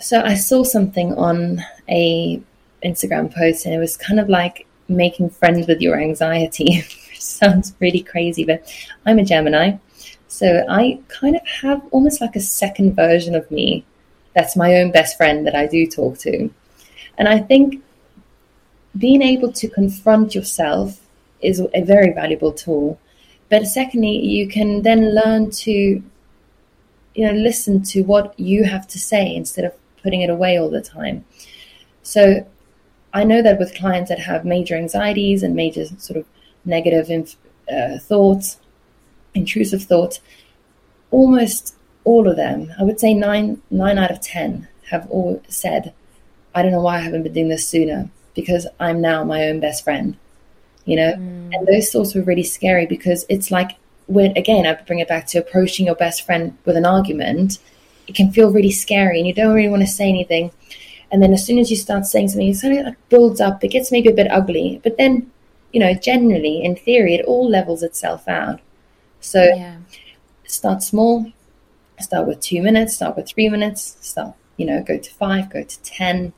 [0.00, 2.40] So I saw something on a
[2.84, 6.76] Instagram post and it was kind of like making friends with your anxiety,
[7.08, 8.70] which sounds really crazy, but
[9.06, 9.78] I'm a Gemini.
[10.28, 13.84] So I kind of have almost like a second version of me
[14.34, 16.50] that's my own best friend that I do talk to.
[17.16, 17.82] And I think
[18.98, 21.00] being able to confront yourself
[21.40, 22.98] is a very valuable tool.
[23.50, 26.02] But secondly, you can then learn to
[27.14, 30.70] you know listen to what you have to say instead of putting it away all
[30.70, 31.24] the time.
[32.02, 32.46] So
[33.12, 36.26] I know that with clients that have major anxieties and major sort of
[36.64, 37.36] negative inf-
[37.72, 38.58] uh, thoughts,
[39.34, 40.20] intrusive thoughts,
[41.10, 45.92] almost all of them, I would say nine nine out of ten have all said,
[46.54, 49.58] I don't know why I haven't been doing this sooner because I'm now my own
[49.58, 50.16] best friend.
[50.84, 51.12] You know?
[51.14, 51.50] Mm.
[51.52, 53.72] And those thoughts were really scary because it's like
[54.06, 57.58] when again I bring it back to approaching your best friend with an argument,
[58.06, 60.52] it can feel really scary and you don't really want to say anything.
[61.10, 63.68] And then as soon as you start saying something, it suddenly like builds up, it
[63.68, 64.80] gets maybe a bit ugly.
[64.82, 65.30] But then,
[65.72, 68.60] you know, generally in theory it all levels itself out.
[69.20, 69.78] So yeah.
[70.46, 71.32] start small,
[71.98, 75.62] start with two minutes, start with three minutes, start, you know, go to five, go
[75.62, 76.32] to 10.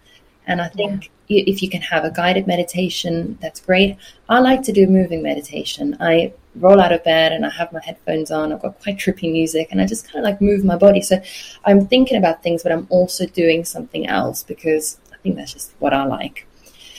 [0.46, 1.10] And I think.
[1.28, 3.96] If you can have a guided meditation, that's great.
[4.28, 5.96] I like to do moving meditation.
[6.00, 8.52] I roll out of bed and I have my headphones on.
[8.52, 11.02] I've got quite trippy music and I just kind of like move my body.
[11.02, 11.20] So
[11.64, 15.72] I'm thinking about things, but I'm also doing something else because I think that's just
[15.78, 16.46] what I like.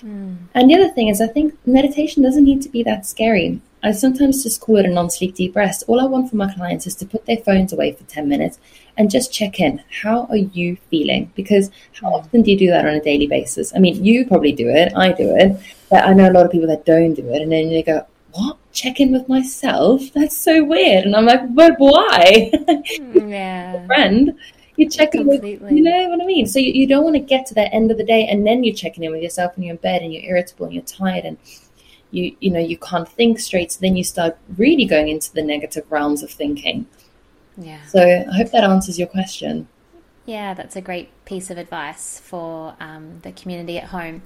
[0.02, 0.38] Mm.
[0.54, 3.62] And the other thing is, I think meditation doesn't need to be that scary.
[3.82, 5.84] I sometimes just call it a non sleep deep rest.
[5.88, 8.60] All I want from my clients is to put their phones away for 10 minutes
[8.98, 9.82] and just check in.
[10.02, 11.32] How are you feeling?
[11.36, 13.74] Because how often do you do that on a daily basis?
[13.74, 15.58] I mean, you probably do it, I do it,
[15.90, 17.42] but I know a lot of people that don't do it.
[17.42, 18.58] And then they go, What?
[18.74, 20.02] Check in with myself?
[20.14, 21.06] That's so weird.
[21.06, 22.52] And I'm like, But why?
[22.98, 23.86] Hmm, yeah.
[23.88, 24.38] friend.
[24.76, 26.48] You check in with, you know what I mean?
[26.48, 28.64] So you, you don't want to get to that end of the day and then
[28.64, 31.26] you're checking in with yourself and you're in bed and you're irritable and you're tired
[31.26, 31.38] and
[32.12, 35.42] you you know you can't think straight so then you start really going into the
[35.42, 36.86] negative realms of thinking.
[37.58, 37.84] Yeah.
[37.88, 39.68] So i hope that answers your question
[40.30, 44.22] yeah that's a great piece of advice for um, the community at home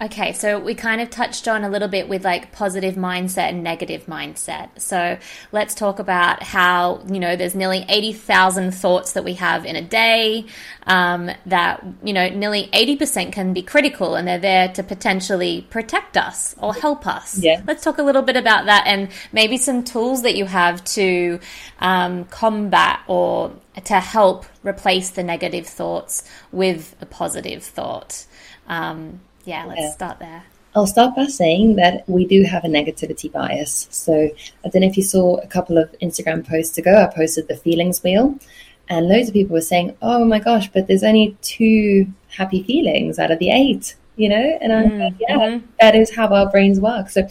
[0.00, 3.64] Okay, so we kind of touched on a little bit with like positive mindset and
[3.64, 4.80] negative mindset.
[4.80, 5.18] So
[5.50, 9.82] let's talk about how, you know, there's nearly 80,000 thoughts that we have in a
[9.82, 10.46] day,
[10.86, 16.16] um, that, you know, nearly 80% can be critical and they're there to potentially protect
[16.16, 17.36] us or help us.
[17.36, 17.62] Yeah.
[17.66, 21.40] Let's talk a little bit about that and maybe some tools that you have to
[21.80, 23.52] um, combat or
[23.84, 28.26] to help replace the negative thoughts with a positive thought.
[28.66, 29.92] Um, yeah, let's yeah.
[29.92, 30.44] start there.
[30.74, 33.88] I'll start by saying that we do have a negativity bias.
[33.90, 34.30] So
[34.64, 37.56] I don't know if you saw a couple of Instagram posts ago, I posted the
[37.56, 38.38] feelings wheel,
[38.88, 43.18] and loads of people were saying, "Oh my gosh, but there's only two happy feelings
[43.18, 45.66] out of the eight, you know?" And I'm mm, like, "Yeah, mm-hmm.
[45.80, 47.26] that is how our brains work." So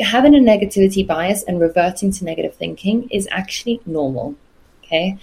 [0.00, 4.34] having a negativity bias and reverting to negative thinking is actually normal.
[4.86, 5.18] Okay,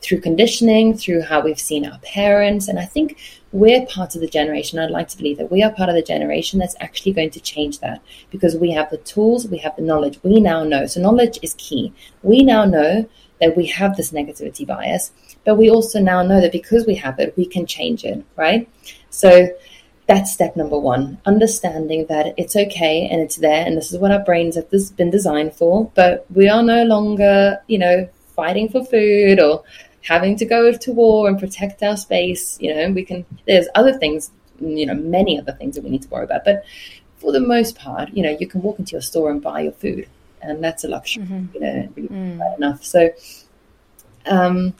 [0.00, 2.68] through conditioning, through how we've seen our parents.
[2.68, 3.18] And I think
[3.52, 4.78] we're part of the generation.
[4.78, 7.40] I'd like to believe that we are part of the generation that's actually going to
[7.40, 10.18] change that because we have the tools, we have the knowledge.
[10.22, 10.86] We now know.
[10.86, 11.92] So, knowledge is key.
[12.22, 13.08] We now know
[13.40, 15.12] that we have this negativity bias,
[15.44, 18.68] but we also now know that because we have it, we can change it, right?
[19.10, 19.48] So,
[20.06, 24.10] that's step number one understanding that it's okay and it's there and this is what
[24.10, 28.08] our brains have been designed for but we are no longer you know
[28.40, 29.54] fighting for food or
[30.12, 32.44] having to go to war and protect our space.
[32.62, 36.04] You know, we can, there's other things, you know, many other things that we need
[36.06, 36.44] to worry about.
[36.44, 36.64] But
[37.20, 39.76] for the most part, you know, you can walk into your store and buy your
[39.84, 40.06] food,
[40.40, 41.46] and that's a luxury, mm-hmm.
[41.54, 42.56] you know, really mm.
[42.56, 42.84] enough.
[42.84, 43.10] So,
[44.26, 44.74] um,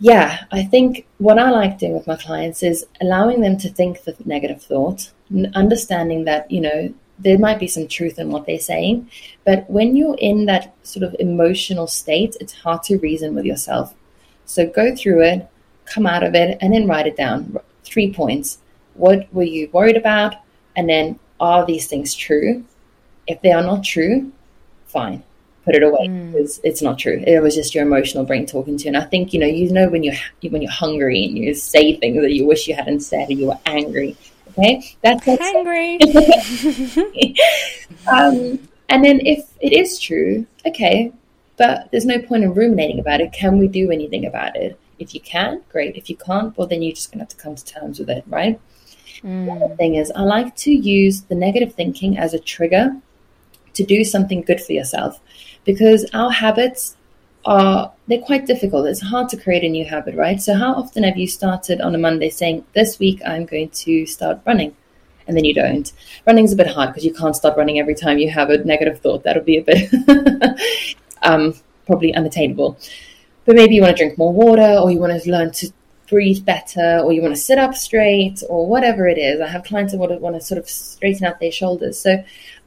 [0.00, 4.02] yeah, I think what I like doing with my clients is allowing them to think
[4.02, 5.10] the negative thought,
[5.54, 9.10] understanding that, you know, there might be some truth in what they're saying.
[9.44, 13.94] But when you're in that sort of emotional state, it's hard to reason with yourself.
[14.44, 15.48] So go through it,
[15.84, 17.58] come out of it, and then write it down.
[17.84, 18.58] Three points.
[18.94, 20.34] What were you worried about?
[20.76, 22.64] And then are these things true?
[23.26, 24.32] If they are not true,
[24.86, 25.22] fine.
[25.64, 26.32] Put it away mm.
[26.32, 27.22] because it's not true.
[27.26, 28.88] It was just your emotional brain talking to you.
[28.88, 30.14] And I think you know, you know when you're
[30.48, 33.48] when you're hungry and you say things that you wish you hadn't said, or you
[33.48, 34.16] were angry.
[34.58, 35.98] Okay, that's angry.
[38.08, 41.12] um, and then if it is true, okay,
[41.56, 43.32] but there's no point in ruminating about it.
[43.32, 44.78] Can we do anything about it?
[44.98, 45.96] If you can, great.
[45.96, 48.10] If you can't, well, then you're just going to have to come to terms with
[48.10, 48.60] it, right?
[49.22, 49.46] Mm.
[49.46, 52.96] The other thing is, I like to use the negative thinking as a trigger
[53.74, 55.20] to do something good for yourself
[55.64, 56.96] because our habits
[57.44, 58.86] are they're quite difficult.
[58.86, 60.40] It's hard to create a new habit, right?
[60.40, 64.06] So how often have you started on a Monday saying, "This week I'm going to
[64.06, 64.74] start running,"
[65.26, 65.90] and then you don't?
[66.26, 69.00] Running's a bit hard because you can't start running every time you have a negative
[69.00, 69.24] thought.
[69.24, 69.92] That'll be a bit
[71.22, 71.54] um,
[71.86, 72.78] probably unattainable.
[73.44, 75.72] But maybe you want to drink more water, or you want to learn to
[76.08, 79.40] breathe better, or you want to sit up straight, or whatever it is.
[79.40, 81.98] I have clients to, want to sort of straighten out their shoulders.
[82.00, 82.22] So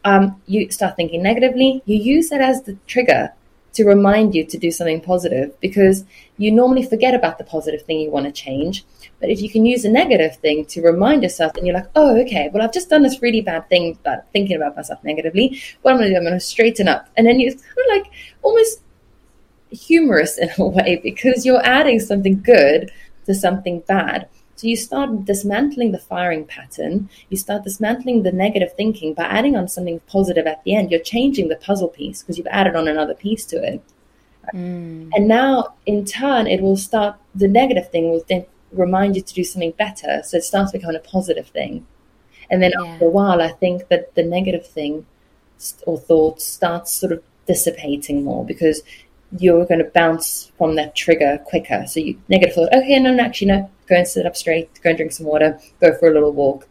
[0.05, 1.81] um, you start thinking negatively.
[1.85, 3.33] You use that as the trigger
[3.73, 6.03] to remind you to do something positive because
[6.37, 8.83] you normally forget about the positive thing you want to change.
[9.19, 12.19] But if you can use a negative thing to remind yourself, then you're like, oh,
[12.21, 15.61] okay, well, I've just done this really bad thing, but thinking about myself negatively.
[15.81, 17.07] What I'm going to do, I'm going to straighten up.
[17.15, 18.11] And then you're kind of like
[18.41, 18.81] almost
[19.71, 22.91] humorous in a way because you're adding something good
[23.25, 24.27] to something bad.
[24.61, 29.55] So you start dismantling the firing pattern, you start dismantling the negative thinking by adding
[29.55, 30.91] on something positive at the end.
[30.91, 33.81] You're changing the puzzle piece because you've added on another piece to it.
[34.53, 35.09] Mm.
[35.15, 39.33] And now, in turn, it will start, the negative thing will then remind you to
[39.33, 40.21] do something better.
[40.23, 41.87] So it starts becoming a positive thing.
[42.51, 42.85] And then yeah.
[42.85, 45.07] after a while, I think that the negative thing
[45.87, 48.83] or thought starts sort of dissipating more because
[49.39, 51.85] you're going to bounce from that trigger quicker.
[51.87, 54.89] So you negative thought, okay, no, no, actually, no, go and sit up straight, go
[54.89, 56.67] and drink some water, go for a little walk.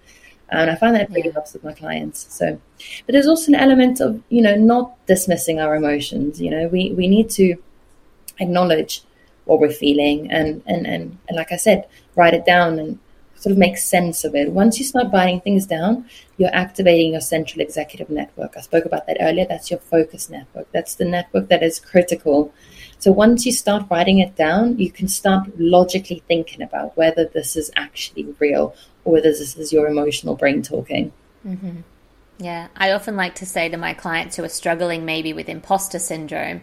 [0.50, 1.32] And I find that really yeah.
[1.34, 2.26] helps with my clients.
[2.28, 2.60] So,
[3.06, 6.40] but there's also an element of, you know, not dismissing our emotions.
[6.40, 7.56] You know, we, we need to
[8.40, 9.04] acknowledge
[9.44, 12.98] what we're feeling and, and, and, and like I said, write it down and
[13.40, 14.52] sort of make sense of it.
[14.52, 16.04] Once you start writing things down,
[16.36, 18.54] you're activating your central executive network.
[18.54, 19.46] I spoke about that earlier.
[19.48, 20.70] That's your focus network.
[20.72, 22.52] That's the network that is critical.
[22.98, 27.56] So once you start writing it down, you can start logically thinking about whether this
[27.56, 28.74] is actually real
[29.04, 31.10] or whether this is your emotional brain talking.
[31.46, 31.78] Mm-hmm.
[32.38, 35.98] Yeah, I often like to say to my clients who are struggling maybe with imposter
[35.98, 36.60] syndrome,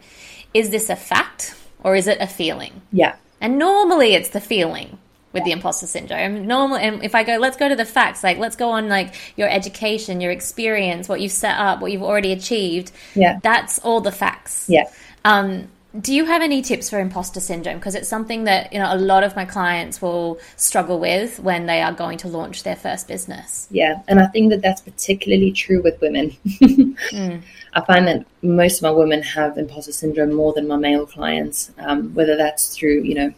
[0.54, 2.84] is this a fact or is it a feeling?
[2.92, 3.16] Yeah.
[3.42, 5.00] And normally it's the feeling
[5.34, 6.48] with the imposter syndrome.
[6.48, 8.24] Normally, and if I go, let's go to the facts.
[8.24, 12.04] Like, let's go on like your education, your experience, what you've set up, what you've
[12.04, 12.92] already achieved.
[13.16, 14.68] Yeah, that's all the facts.
[14.70, 14.86] Yeah.
[15.26, 15.68] Um,
[16.00, 17.78] do you have any tips for imposter syndrome?
[17.78, 21.66] Because it's something that you know a lot of my clients will struggle with when
[21.66, 23.68] they are going to launch their first business.
[23.72, 26.32] Yeah, and I think that that's particularly true with women.
[26.46, 27.42] mm.
[27.74, 31.72] I find that most of my women have imposter syndrome more than my male clients,
[31.80, 33.34] um, whether that's through you know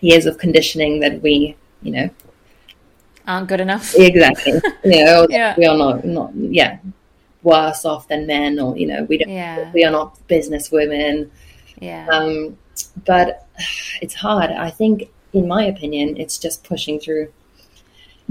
[0.00, 2.10] years of conditioning that we, you know,
[3.26, 3.94] aren't good enough.
[3.96, 4.52] Exactly.
[4.84, 5.54] you know, yeah.
[5.56, 6.78] we are not, not, yeah,
[7.42, 9.70] worse off than men, or you know, we don't, yeah.
[9.72, 11.30] we are not business women.
[11.80, 12.06] Yeah.
[12.08, 12.56] Um,
[13.04, 13.46] but
[14.00, 14.50] it's hard.
[14.50, 17.32] I think, in my opinion, it's just pushing through.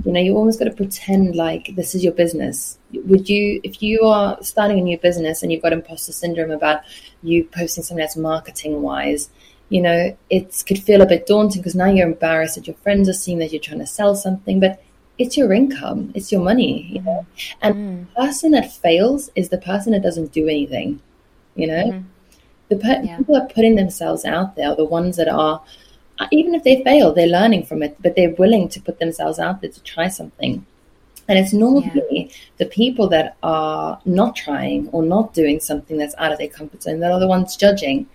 [0.03, 2.77] You know, you almost got to pretend like this is your business.
[2.93, 6.81] Would you, if you are starting a new business and you've got imposter syndrome about
[7.23, 9.29] you posting something that's marketing wise,
[9.69, 13.09] you know, it could feel a bit daunting because now you're embarrassed that your friends
[13.09, 14.81] are seeing that you're trying to sell something, but
[15.17, 17.25] it's your income, it's your money, you know.
[17.61, 18.05] And mm.
[18.07, 21.01] the person that fails is the person that doesn't do anything,
[21.55, 21.91] you know.
[21.91, 22.03] Mm.
[22.69, 23.17] The per- yeah.
[23.17, 25.61] people are putting themselves out there, the ones that are,
[26.19, 29.39] uh, even if they fail, they're learning from it, but they're willing to put themselves
[29.39, 30.65] out there to try something.
[31.27, 32.27] And it's normally yeah.
[32.57, 36.83] the people that are not trying or not doing something that's out of their comfort
[36.83, 38.07] zone that are the ones judging.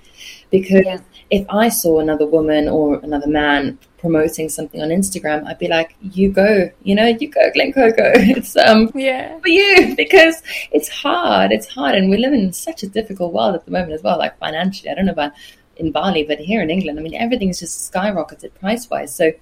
[0.50, 1.00] Because yeah
[1.30, 5.94] if I saw another woman or another man promoting something on Instagram, I'd be like,
[6.00, 8.12] "You go, you know, you go, Glen Coco.
[8.16, 10.42] It's um yeah for you because
[10.72, 11.52] it's hard.
[11.52, 14.18] It's hard, and we live in such a difficult world at the moment as well.
[14.18, 15.32] Like financially, I don't know about
[15.76, 19.14] in Bali, but here in England, I mean, everything's just skyrocketed price wise.
[19.14, 19.32] So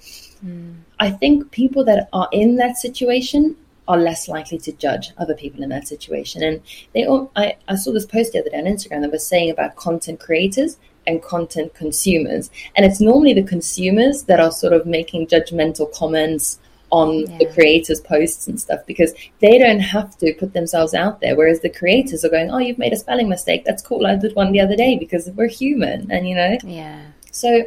[0.45, 0.75] mm.
[1.01, 3.57] I think people that are in that situation
[3.89, 6.43] are less likely to judge other people in that situation.
[6.43, 6.61] And
[6.93, 9.51] they all, I, I saw this post the other day on Instagram that was saying
[9.51, 10.77] about content creators
[11.07, 12.51] and content consumers.
[12.77, 16.59] And it's normally the consumers that are sort of making judgmental comments
[16.91, 17.39] on yeah.
[17.39, 21.35] the creators' posts and stuff because they don't have to put themselves out there.
[21.35, 23.65] Whereas the creators are going, Oh, you've made a spelling mistake.
[23.65, 24.07] That's cool.
[24.07, 26.11] I did one the other day because we're human.
[26.11, 26.59] And, you know?
[26.63, 27.01] Yeah.
[27.31, 27.65] So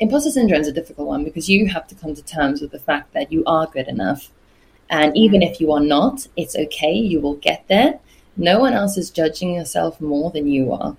[0.00, 2.78] imposter syndrome is a difficult one because you have to come to terms with the
[2.78, 4.30] fact that you are good enough.
[4.90, 6.92] And even if you are not, it's okay.
[6.92, 8.00] You will get there.
[8.36, 10.96] No one else is judging yourself more than you are.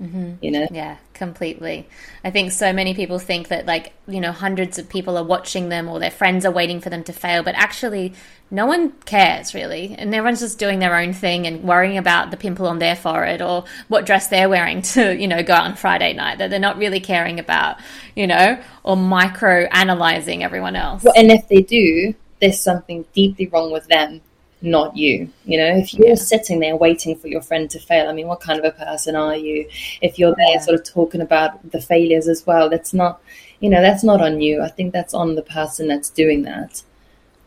[0.00, 0.32] Mm-hmm.
[0.40, 0.66] You know?
[0.70, 1.86] Yeah, completely.
[2.24, 5.68] I think so many people think that, like, you know, hundreds of people are watching
[5.68, 8.14] them or their friends are waiting for them to fail, but actually,
[8.50, 9.94] no one cares really.
[9.96, 13.40] And everyone's just doing their own thing and worrying about the pimple on their forehead
[13.40, 16.38] or what dress they're wearing to, you know, go out on Friday night.
[16.38, 17.76] That they're not really caring about,
[18.16, 21.04] you know, or micro analyzing everyone else.
[21.04, 24.20] Well, and if they do, there's something deeply wrong with them
[24.62, 25.28] not you.
[25.44, 26.14] You know, if you're yeah.
[26.14, 29.16] sitting there waiting for your friend to fail, I mean, what kind of a person
[29.16, 29.68] are you?
[30.00, 30.60] If you're there yeah.
[30.60, 33.20] sort of talking about the failures as well, that's not,
[33.60, 34.62] you know, that's not on you.
[34.62, 36.82] I think that's on the person that's doing that.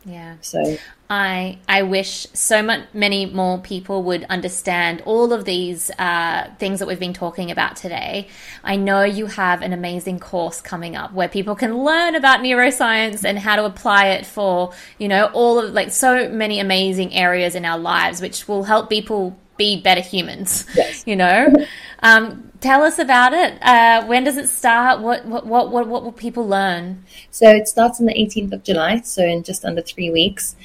[0.04, 0.36] Yeah.
[0.40, 0.76] So
[1.08, 6.80] I I wish so much many more people would understand all of these uh, things
[6.80, 8.28] that we've been talking about today.
[8.64, 13.24] I know you have an amazing course coming up where people can learn about neuroscience
[13.24, 17.54] and how to apply it for you know all of like so many amazing areas
[17.54, 20.66] in our lives, which will help people be better humans.
[20.74, 21.04] Yes.
[21.06, 21.54] You know.
[22.02, 23.58] Um, tell us about it.
[23.62, 25.00] Uh, when does it start?
[25.00, 27.04] What, what what what what will people learn?
[27.30, 30.56] So it starts on the 18th of July, so in just under three weeks.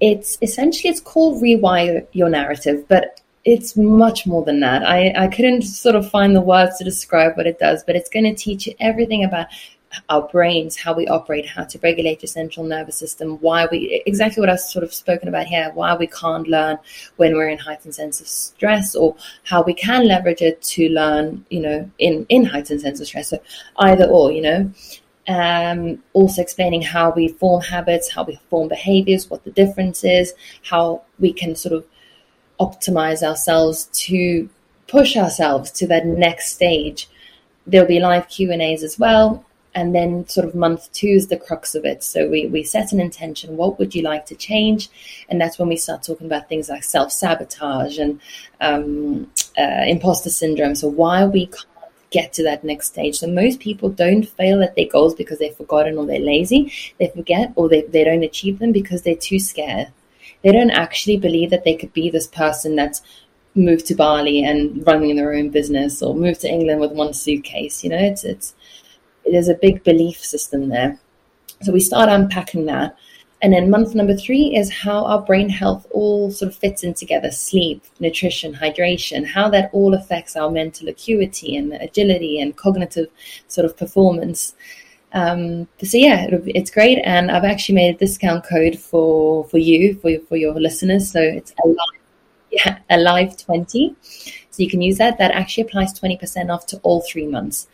[0.00, 4.82] It's essentially it's called rewire your narrative, but it's much more than that.
[4.88, 8.08] I, I couldn't sort of find the words to describe what it does, but it's
[8.08, 9.46] going to teach you everything about
[10.08, 14.40] our brains, how we operate, how to regulate your central nervous system, why we exactly
[14.40, 16.78] what I've sort of spoken about here, why we can't learn
[17.16, 19.14] when we're in heightened sense of stress, or
[19.44, 23.28] how we can leverage it to learn, you know, in in heightened sense of stress.
[23.28, 23.38] So
[23.76, 24.70] either or, you know.
[25.26, 30.34] Um, also explaining how we form habits, how we form behaviors, what the difference is,
[30.62, 31.86] how we can sort of
[32.60, 34.50] optimize ourselves to
[34.86, 37.08] push ourselves to that next stage.
[37.66, 39.44] There'll be live Q and A's as well,
[39.74, 42.04] and then sort of month two is the crux of it.
[42.04, 44.90] So we, we set an intention what would you like to change?
[45.30, 48.20] And that's when we start talking about things like self-sabotage and
[48.60, 50.74] um, uh, imposter syndrome.
[50.74, 51.46] So why we
[52.16, 55.60] get to that next stage so most people don't fail at their goals because they've
[55.62, 59.38] forgotten or they're lazy they forget or they, they don't achieve them because they're too
[59.38, 59.88] scared
[60.42, 63.02] they don't actually believe that they could be this person that's
[63.56, 67.84] moved to Bali and running their own business or moved to England with one suitcase
[67.84, 68.54] you know it's it's
[69.30, 70.98] there's a big belief system there.
[71.62, 72.96] So we start unpacking that.
[73.44, 76.94] And then month number three is how our brain health all sort of fits in
[76.94, 83.08] together sleep, nutrition, hydration, how that all affects our mental acuity and agility and cognitive
[83.48, 84.54] sort of performance.
[85.12, 89.96] Um, so yeah, it's great, and I've actually made a discount code for for you
[90.00, 91.12] for for your listeners.
[91.12, 92.00] So it's alive,
[92.50, 93.94] yeah, alive twenty.
[94.52, 95.18] So you can use that.
[95.18, 97.68] That actually applies twenty percent off to all three months.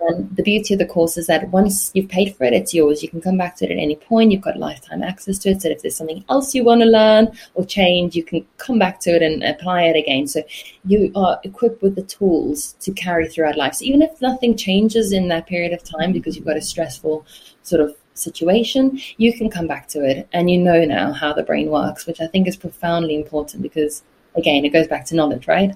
[0.00, 3.02] And the beauty of the course is that once you've paid for it, it's yours.
[3.02, 4.32] You can come back to it at any point.
[4.32, 5.62] You've got lifetime access to it.
[5.62, 9.00] So if there's something else you want to learn or change, you can come back
[9.00, 10.26] to it and apply it again.
[10.26, 10.42] So
[10.84, 13.74] you are equipped with the tools to carry throughout life.
[13.74, 17.24] So even if nothing changes in that period of time because you've got a stressful
[17.62, 21.42] sort of situation, you can come back to it and you know now how the
[21.42, 24.02] brain works, which I think is profoundly important because,
[24.34, 25.74] again, it goes back to knowledge, right?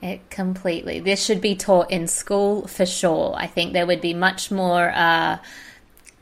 [0.00, 1.00] It completely.
[1.00, 3.34] This should be taught in school for sure.
[3.36, 5.38] I think there would be much more uh,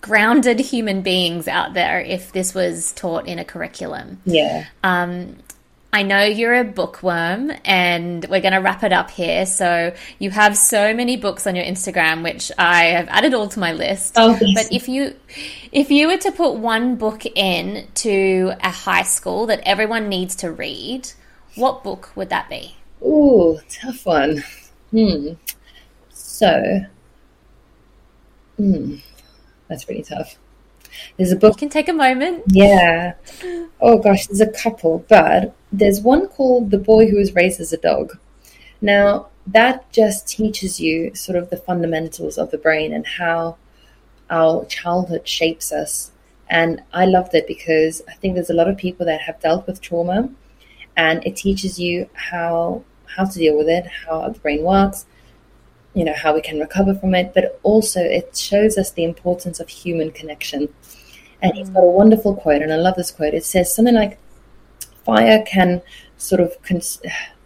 [0.00, 4.22] grounded human beings out there if this was taught in a curriculum.
[4.24, 4.66] Yeah.
[4.82, 5.36] Um,
[5.92, 9.46] I know you're a bookworm, and we're going to wrap it up here.
[9.46, 13.58] So you have so many books on your Instagram, which I have added all to
[13.58, 14.14] my list.
[14.16, 15.16] Oh, but if you
[15.72, 20.36] if you were to put one book in to a high school that everyone needs
[20.36, 21.08] to read,
[21.54, 22.76] what book would that be?
[23.02, 24.42] Ooh, tough one.
[24.90, 25.32] Hmm.
[26.10, 26.80] So,
[28.56, 28.96] hmm,
[29.68, 30.36] that's really tough.
[31.16, 31.54] There's a book.
[31.54, 32.44] You can take a moment.
[32.48, 33.14] Yeah.
[33.80, 37.72] Oh gosh, there's a couple, but there's one called The Boy Who Was Raised as
[37.72, 38.18] a Dog.
[38.80, 43.56] Now, that just teaches you sort of the fundamentals of the brain and how
[44.30, 46.10] our childhood shapes us.
[46.48, 49.66] And I loved it because I think there's a lot of people that have dealt
[49.66, 50.30] with trauma
[50.96, 52.82] and it teaches you how
[53.16, 55.06] how to deal with it, how the brain works,
[55.94, 59.60] you know, how we can recover from it, but also it shows us the importance
[59.60, 60.68] of human connection.
[61.40, 63.34] And he's got a wonderful quote, and I love this quote.
[63.34, 64.18] It says something like,
[65.04, 65.82] "Fire can
[66.16, 67.00] sort of cons-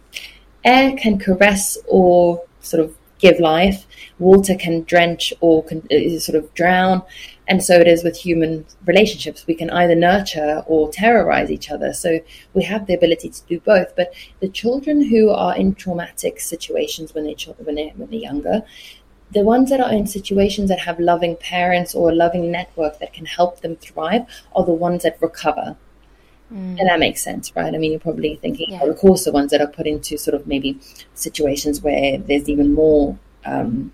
[0.63, 3.85] air can caress or sort of give life.
[4.19, 7.03] Water can drench or can, uh, sort of drown.
[7.51, 9.45] And so it is with human relationships.
[9.45, 11.91] We can either nurture or terrorize each other.
[11.91, 12.21] So
[12.53, 13.93] we have the ability to do both.
[13.97, 18.63] But the children who are in traumatic situations when, they, when, they, when they're younger,
[19.31, 23.11] the ones that are in situations that have loving parents or a loving network that
[23.11, 24.21] can help them thrive
[24.55, 25.75] are the ones that recover.
[26.53, 26.79] Mm.
[26.79, 27.75] And that makes sense, right?
[27.75, 28.85] I mean, you're probably thinking, yeah.
[28.85, 30.79] of course, the ones that are put into sort of maybe
[31.15, 33.91] situations where there's even more um,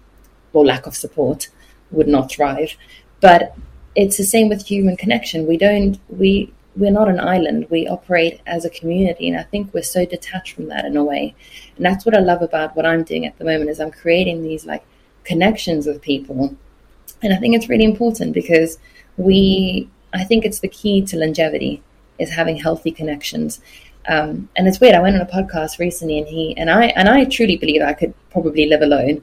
[0.53, 1.49] or lack of support
[1.89, 2.77] would not thrive.
[3.21, 3.55] But
[3.95, 5.47] it's the same with human connection.
[5.47, 7.67] We don't, we, we're not an island.
[7.69, 11.03] We operate as a community, and I think we're so detached from that in a
[11.03, 11.35] way.
[11.75, 14.43] And that's what I love about what I'm doing at the moment is I'm creating
[14.43, 14.83] these like
[15.23, 16.55] connections with people,
[17.23, 18.77] and I think it's really important because
[19.17, 21.81] we, I think it's the key to longevity
[22.19, 23.59] is having healthy connections.
[24.07, 24.95] Um, and it's weird.
[24.95, 27.93] I went on a podcast recently, and he and I and I truly believe I
[27.93, 29.21] could probably live alone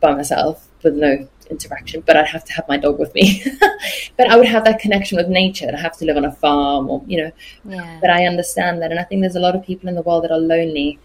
[0.00, 3.44] by myself with no interaction, but I'd have to have my dog with me.
[4.16, 5.68] but I would have that connection with nature.
[5.68, 7.32] I'd have to live on a farm, or you know.
[7.64, 7.98] Yeah.
[8.00, 10.24] But I understand that, and I think there's a lot of people in the world
[10.24, 10.98] that are lonely,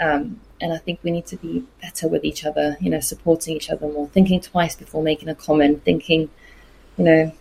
[0.00, 2.76] um, and I think we need to be better with each other.
[2.80, 6.28] You know, supporting each other more, thinking twice before making a comment, thinking,
[6.96, 7.32] you know,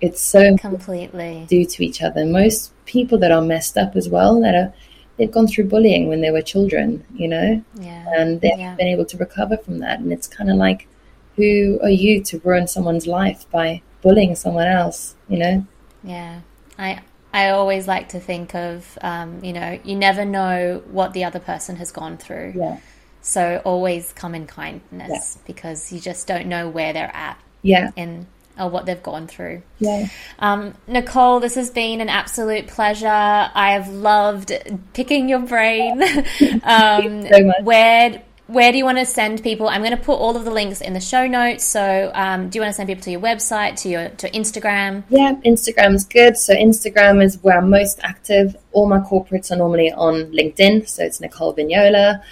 [0.00, 2.24] it's so completely due to each other.
[2.24, 4.72] Most people that are messed up as well that are
[5.16, 8.04] they've gone through bullying when they were children, you know, yeah.
[8.16, 8.74] and they've yeah.
[8.74, 10.00] been able to recover from that.
[10.00, 10.88] And it's kind of like,
[11.36, 15.66] who are you to ruin someone's life by bullying someone else, you know?
[16.02, 16.40] Yeah,
[16.78, 17.00] I
[17.32, 21.40] I always like to think of, um, you know, you never know what the other
[21.40, 22.52] person has gone through.
[22.54, 22.78] Yeah.
[23.22, 25.42] So always come in kindness yeah.
[25.46, 27.40] because you just don't know where they're at.
[27.62, 27.90] Yeah.
[27.96, 28.26] In
[28.58, 29.62] or what they've gone through.
[29.78, 30.08] Yeah.
[30.38, 33.08] Um, Nicole, this has been an absolute pleasure.
[33.08, 34.52] I have loved
[34.92, 36.02] picking your brain.
[36.62, 39.68] um, so where where do you want to send people?
[39.68, 41.64] I'm going to put all of the links in the show notes.
[41.64, 45.04] So, um, do you want to send people to your website, to your to Instagram?
[45.08, 46.36] Yeah, Instagram's good.
[46.36, 48.56] So, Instagram is where I'm most active.
[48.72, 50.88] All my corporates are normally on LinkedIn.
[50.88, 52.22] So, it's Nicole Vignola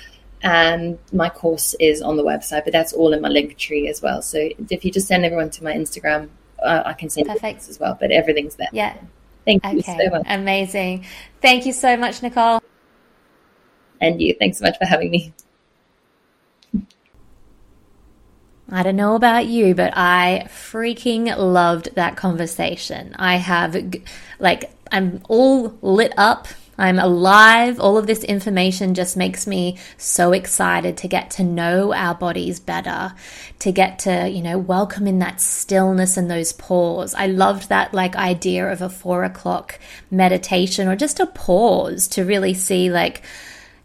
[0.43, 4.03] and my course is on the website, but that's all in my link tree as
[4.03, 4.21] well.
[4.23, 6.29] So if you just send everyone to my Instagram,
[6.63, 7.69] uh, I can send Perfect.
[7.69, 8.69] as well, but everything's there.
[8.73, 8.97] Yeah.
[9.45, 9.77] Thank okay.
[9.77, 10.23] you so much.
[10.27, 11.05] Amazing.
[11.41, 12.61] Thank you so much, Nicole.
[14.01, 14.35] And you.
[14.39, 15.33] Thanks so much for having me.
[18.73, 23.15] I don't know about you, but I freaking loved that conversation.
[23.19, 23.77] I have,
[24.39, 26.49] like, I'm all lit up
[26.79, 27.79] I'm alive.
[27.79, 32.61] All of this information just makes me so excited to get to know our bodies
[32.61, 33.15] better,
[33.61, 37.15] to get to, you know, welcome in that stillness and those pause.
[37.15, 39.79] I loved that like idea of a four o'clock
[40.11, 43.23] meditation or just a pause to really see like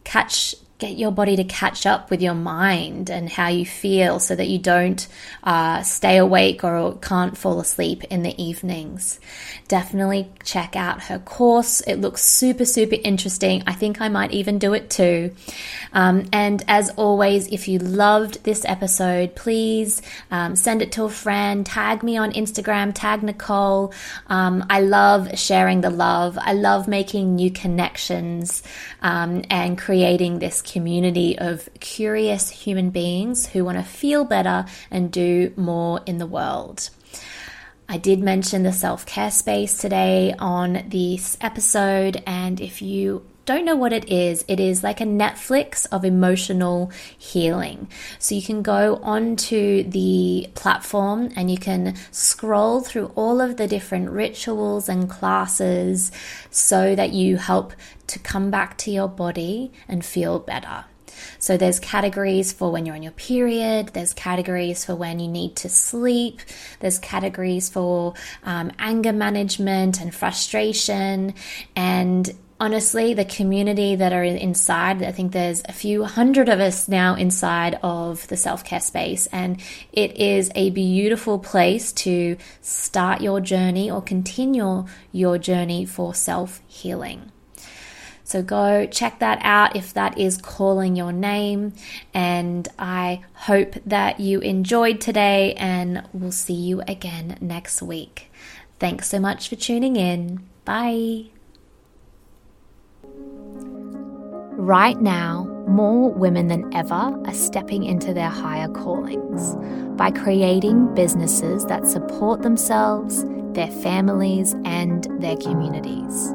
[0.04, 4.36] catch get your body to catch up with your mind and how you feel so
[4.36, 5.08] that you don't
[5.44, 9.20] uh, stay awake or can't fall asleep in the evenings.
[9.68, 11.82] Definitely check out her course.
[11.82, 13.64] It looks super, super interesting.
[13.66, 15.34] I think I might even do it too.
[15.94, 21.10] Um, and as always, if you loved this episode, please um, send it to a
[21.10, 23.94] friend, tag me on Instagram, tag Nicole.
[24.28, 26.38] Um, I love sharing the love.
[26.40, 28.62] I love making new connections
[29.02, 35.12] um, and creating this community of curious human beings who want to feel better and
[35.12, 36.90] do more in the world.
[37.90, 43.64] I did mention the self care space today on this episode, and if you don't
[43.64, 47.88] know what it is, it is like a Netflix of emotional healing.
[48.20, 53.66] So you can go onto the platform and you can scroll through all of the
[53.66, 56.12] different rituals and classes
[56.52, 57.72] so that you help
[58.08, 60.84] to come back to your body and feel better.
[61.40, 65.56] So there's categories for when you're on your period, there's categories for when you need
[65.58, 66.42] to sleep,
[66.82, 71.34] there's categories for um, anger management and frustration.
[71.76, 76.88] And honestly, the community that are inside, I think there's a few hundred of us
[76.88, 83.22] now inside of the self care space, and it is a beautiful place to start
[83.22, 87.32] your journey or continue your journey for self healing.
[88.24, 91.72] So go check that out if that is calling your name.
[92.14, 98.30] And I hope that you enjoyed today, and we'll see you again next week.
[98.80, 100.46] Thanks so much for tuning in.
[100.66, 101.37] Bye.
[104.58, 109.56] Right now, more women than ever are stepping into their higher callings
[109.96, 116.34] by creating businesses that support themselves, their families, and their communities.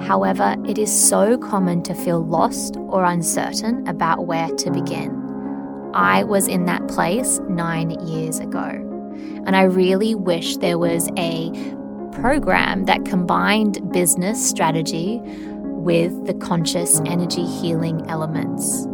[0.00, 5.16] However, it is so common to feel lost or uncertain about where to begin.
[5.94, 8.66] I was in that place nine years ago,
[9.46, 11.52] and I really wish there was a
[12.10, 15.22] program that combined business strategy
[15.82, 18.86] with the conscious energy healing elements.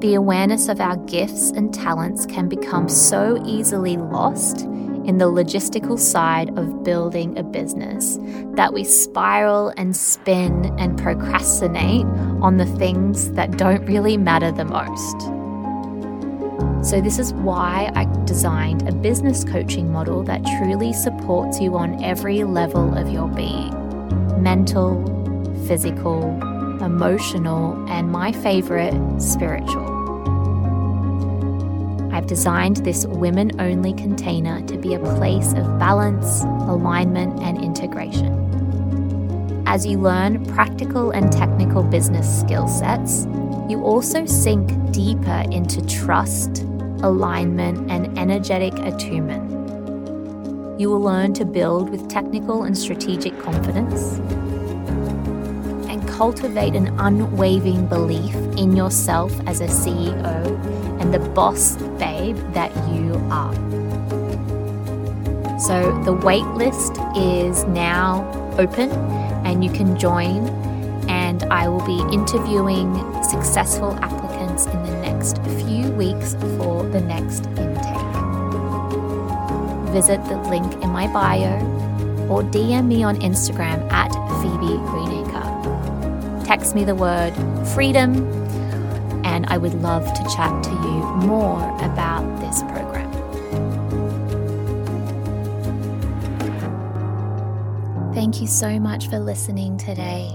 [0.00, 5.98] The awareness of our gifts and talents can become so easily lost in the logistical
[5.98, 8.18] side of building a business
[8.54, 12.06] that we spiral and spin and procrastinate
[12.42, 15.20] on the things that don't really matter the most.
[16.86, 22.02] So, this is why I designed a business coaching model that truly supports you on
[22.04, 23.72] every level of your being
[24.44, 25.13] mental,
[25.66, 26.22] physical,
[26.82, 29.92] emotional, and my favorite, spiritual.
[32.12, 38.42] I've designed this women only container to be a place of balance, alignment, and integration.
[39.66, 43.26] As you learn practical and technical business skill sets,
[43.68, 46.62] you also sink deeper into trust,
[47.02, 49.50] alignment, and energetic attunement.
[50.80, 54.20] You will learn to build with technical and strategic confidence
[56.16, 63.14] cultivate an unwavering belief in yourself as a CEO and the boss babe that you
[63.30, 63.54] are.
[65.58, 68.22] So the waitlist is now
[68.58, 68.92] open
[69.44, 70.48] and you can join
[71.08, 72.94] and I will be interviewing
[73.24, 78.14] successful applicants in the next few weeks for the next intake.
[79.92, 81.58] Visit the link in my bio
[82.28, 85.23] or DM me on Instagram at Phoebe Greenacre.
[86.64, 87.34] Text me the word
[87.74, 88.26] freedom,
[89.22, 93.12] and I would love to chat to you more about this program.
[98.14, 100.30] Thank you so much for listening today.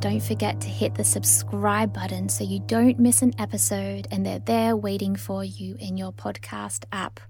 [0.00, 4.38] Don't forget to hit the subscribe button so you don't miss an episode and they're
[4.38, 7.20] there waiting for you in your podcast app.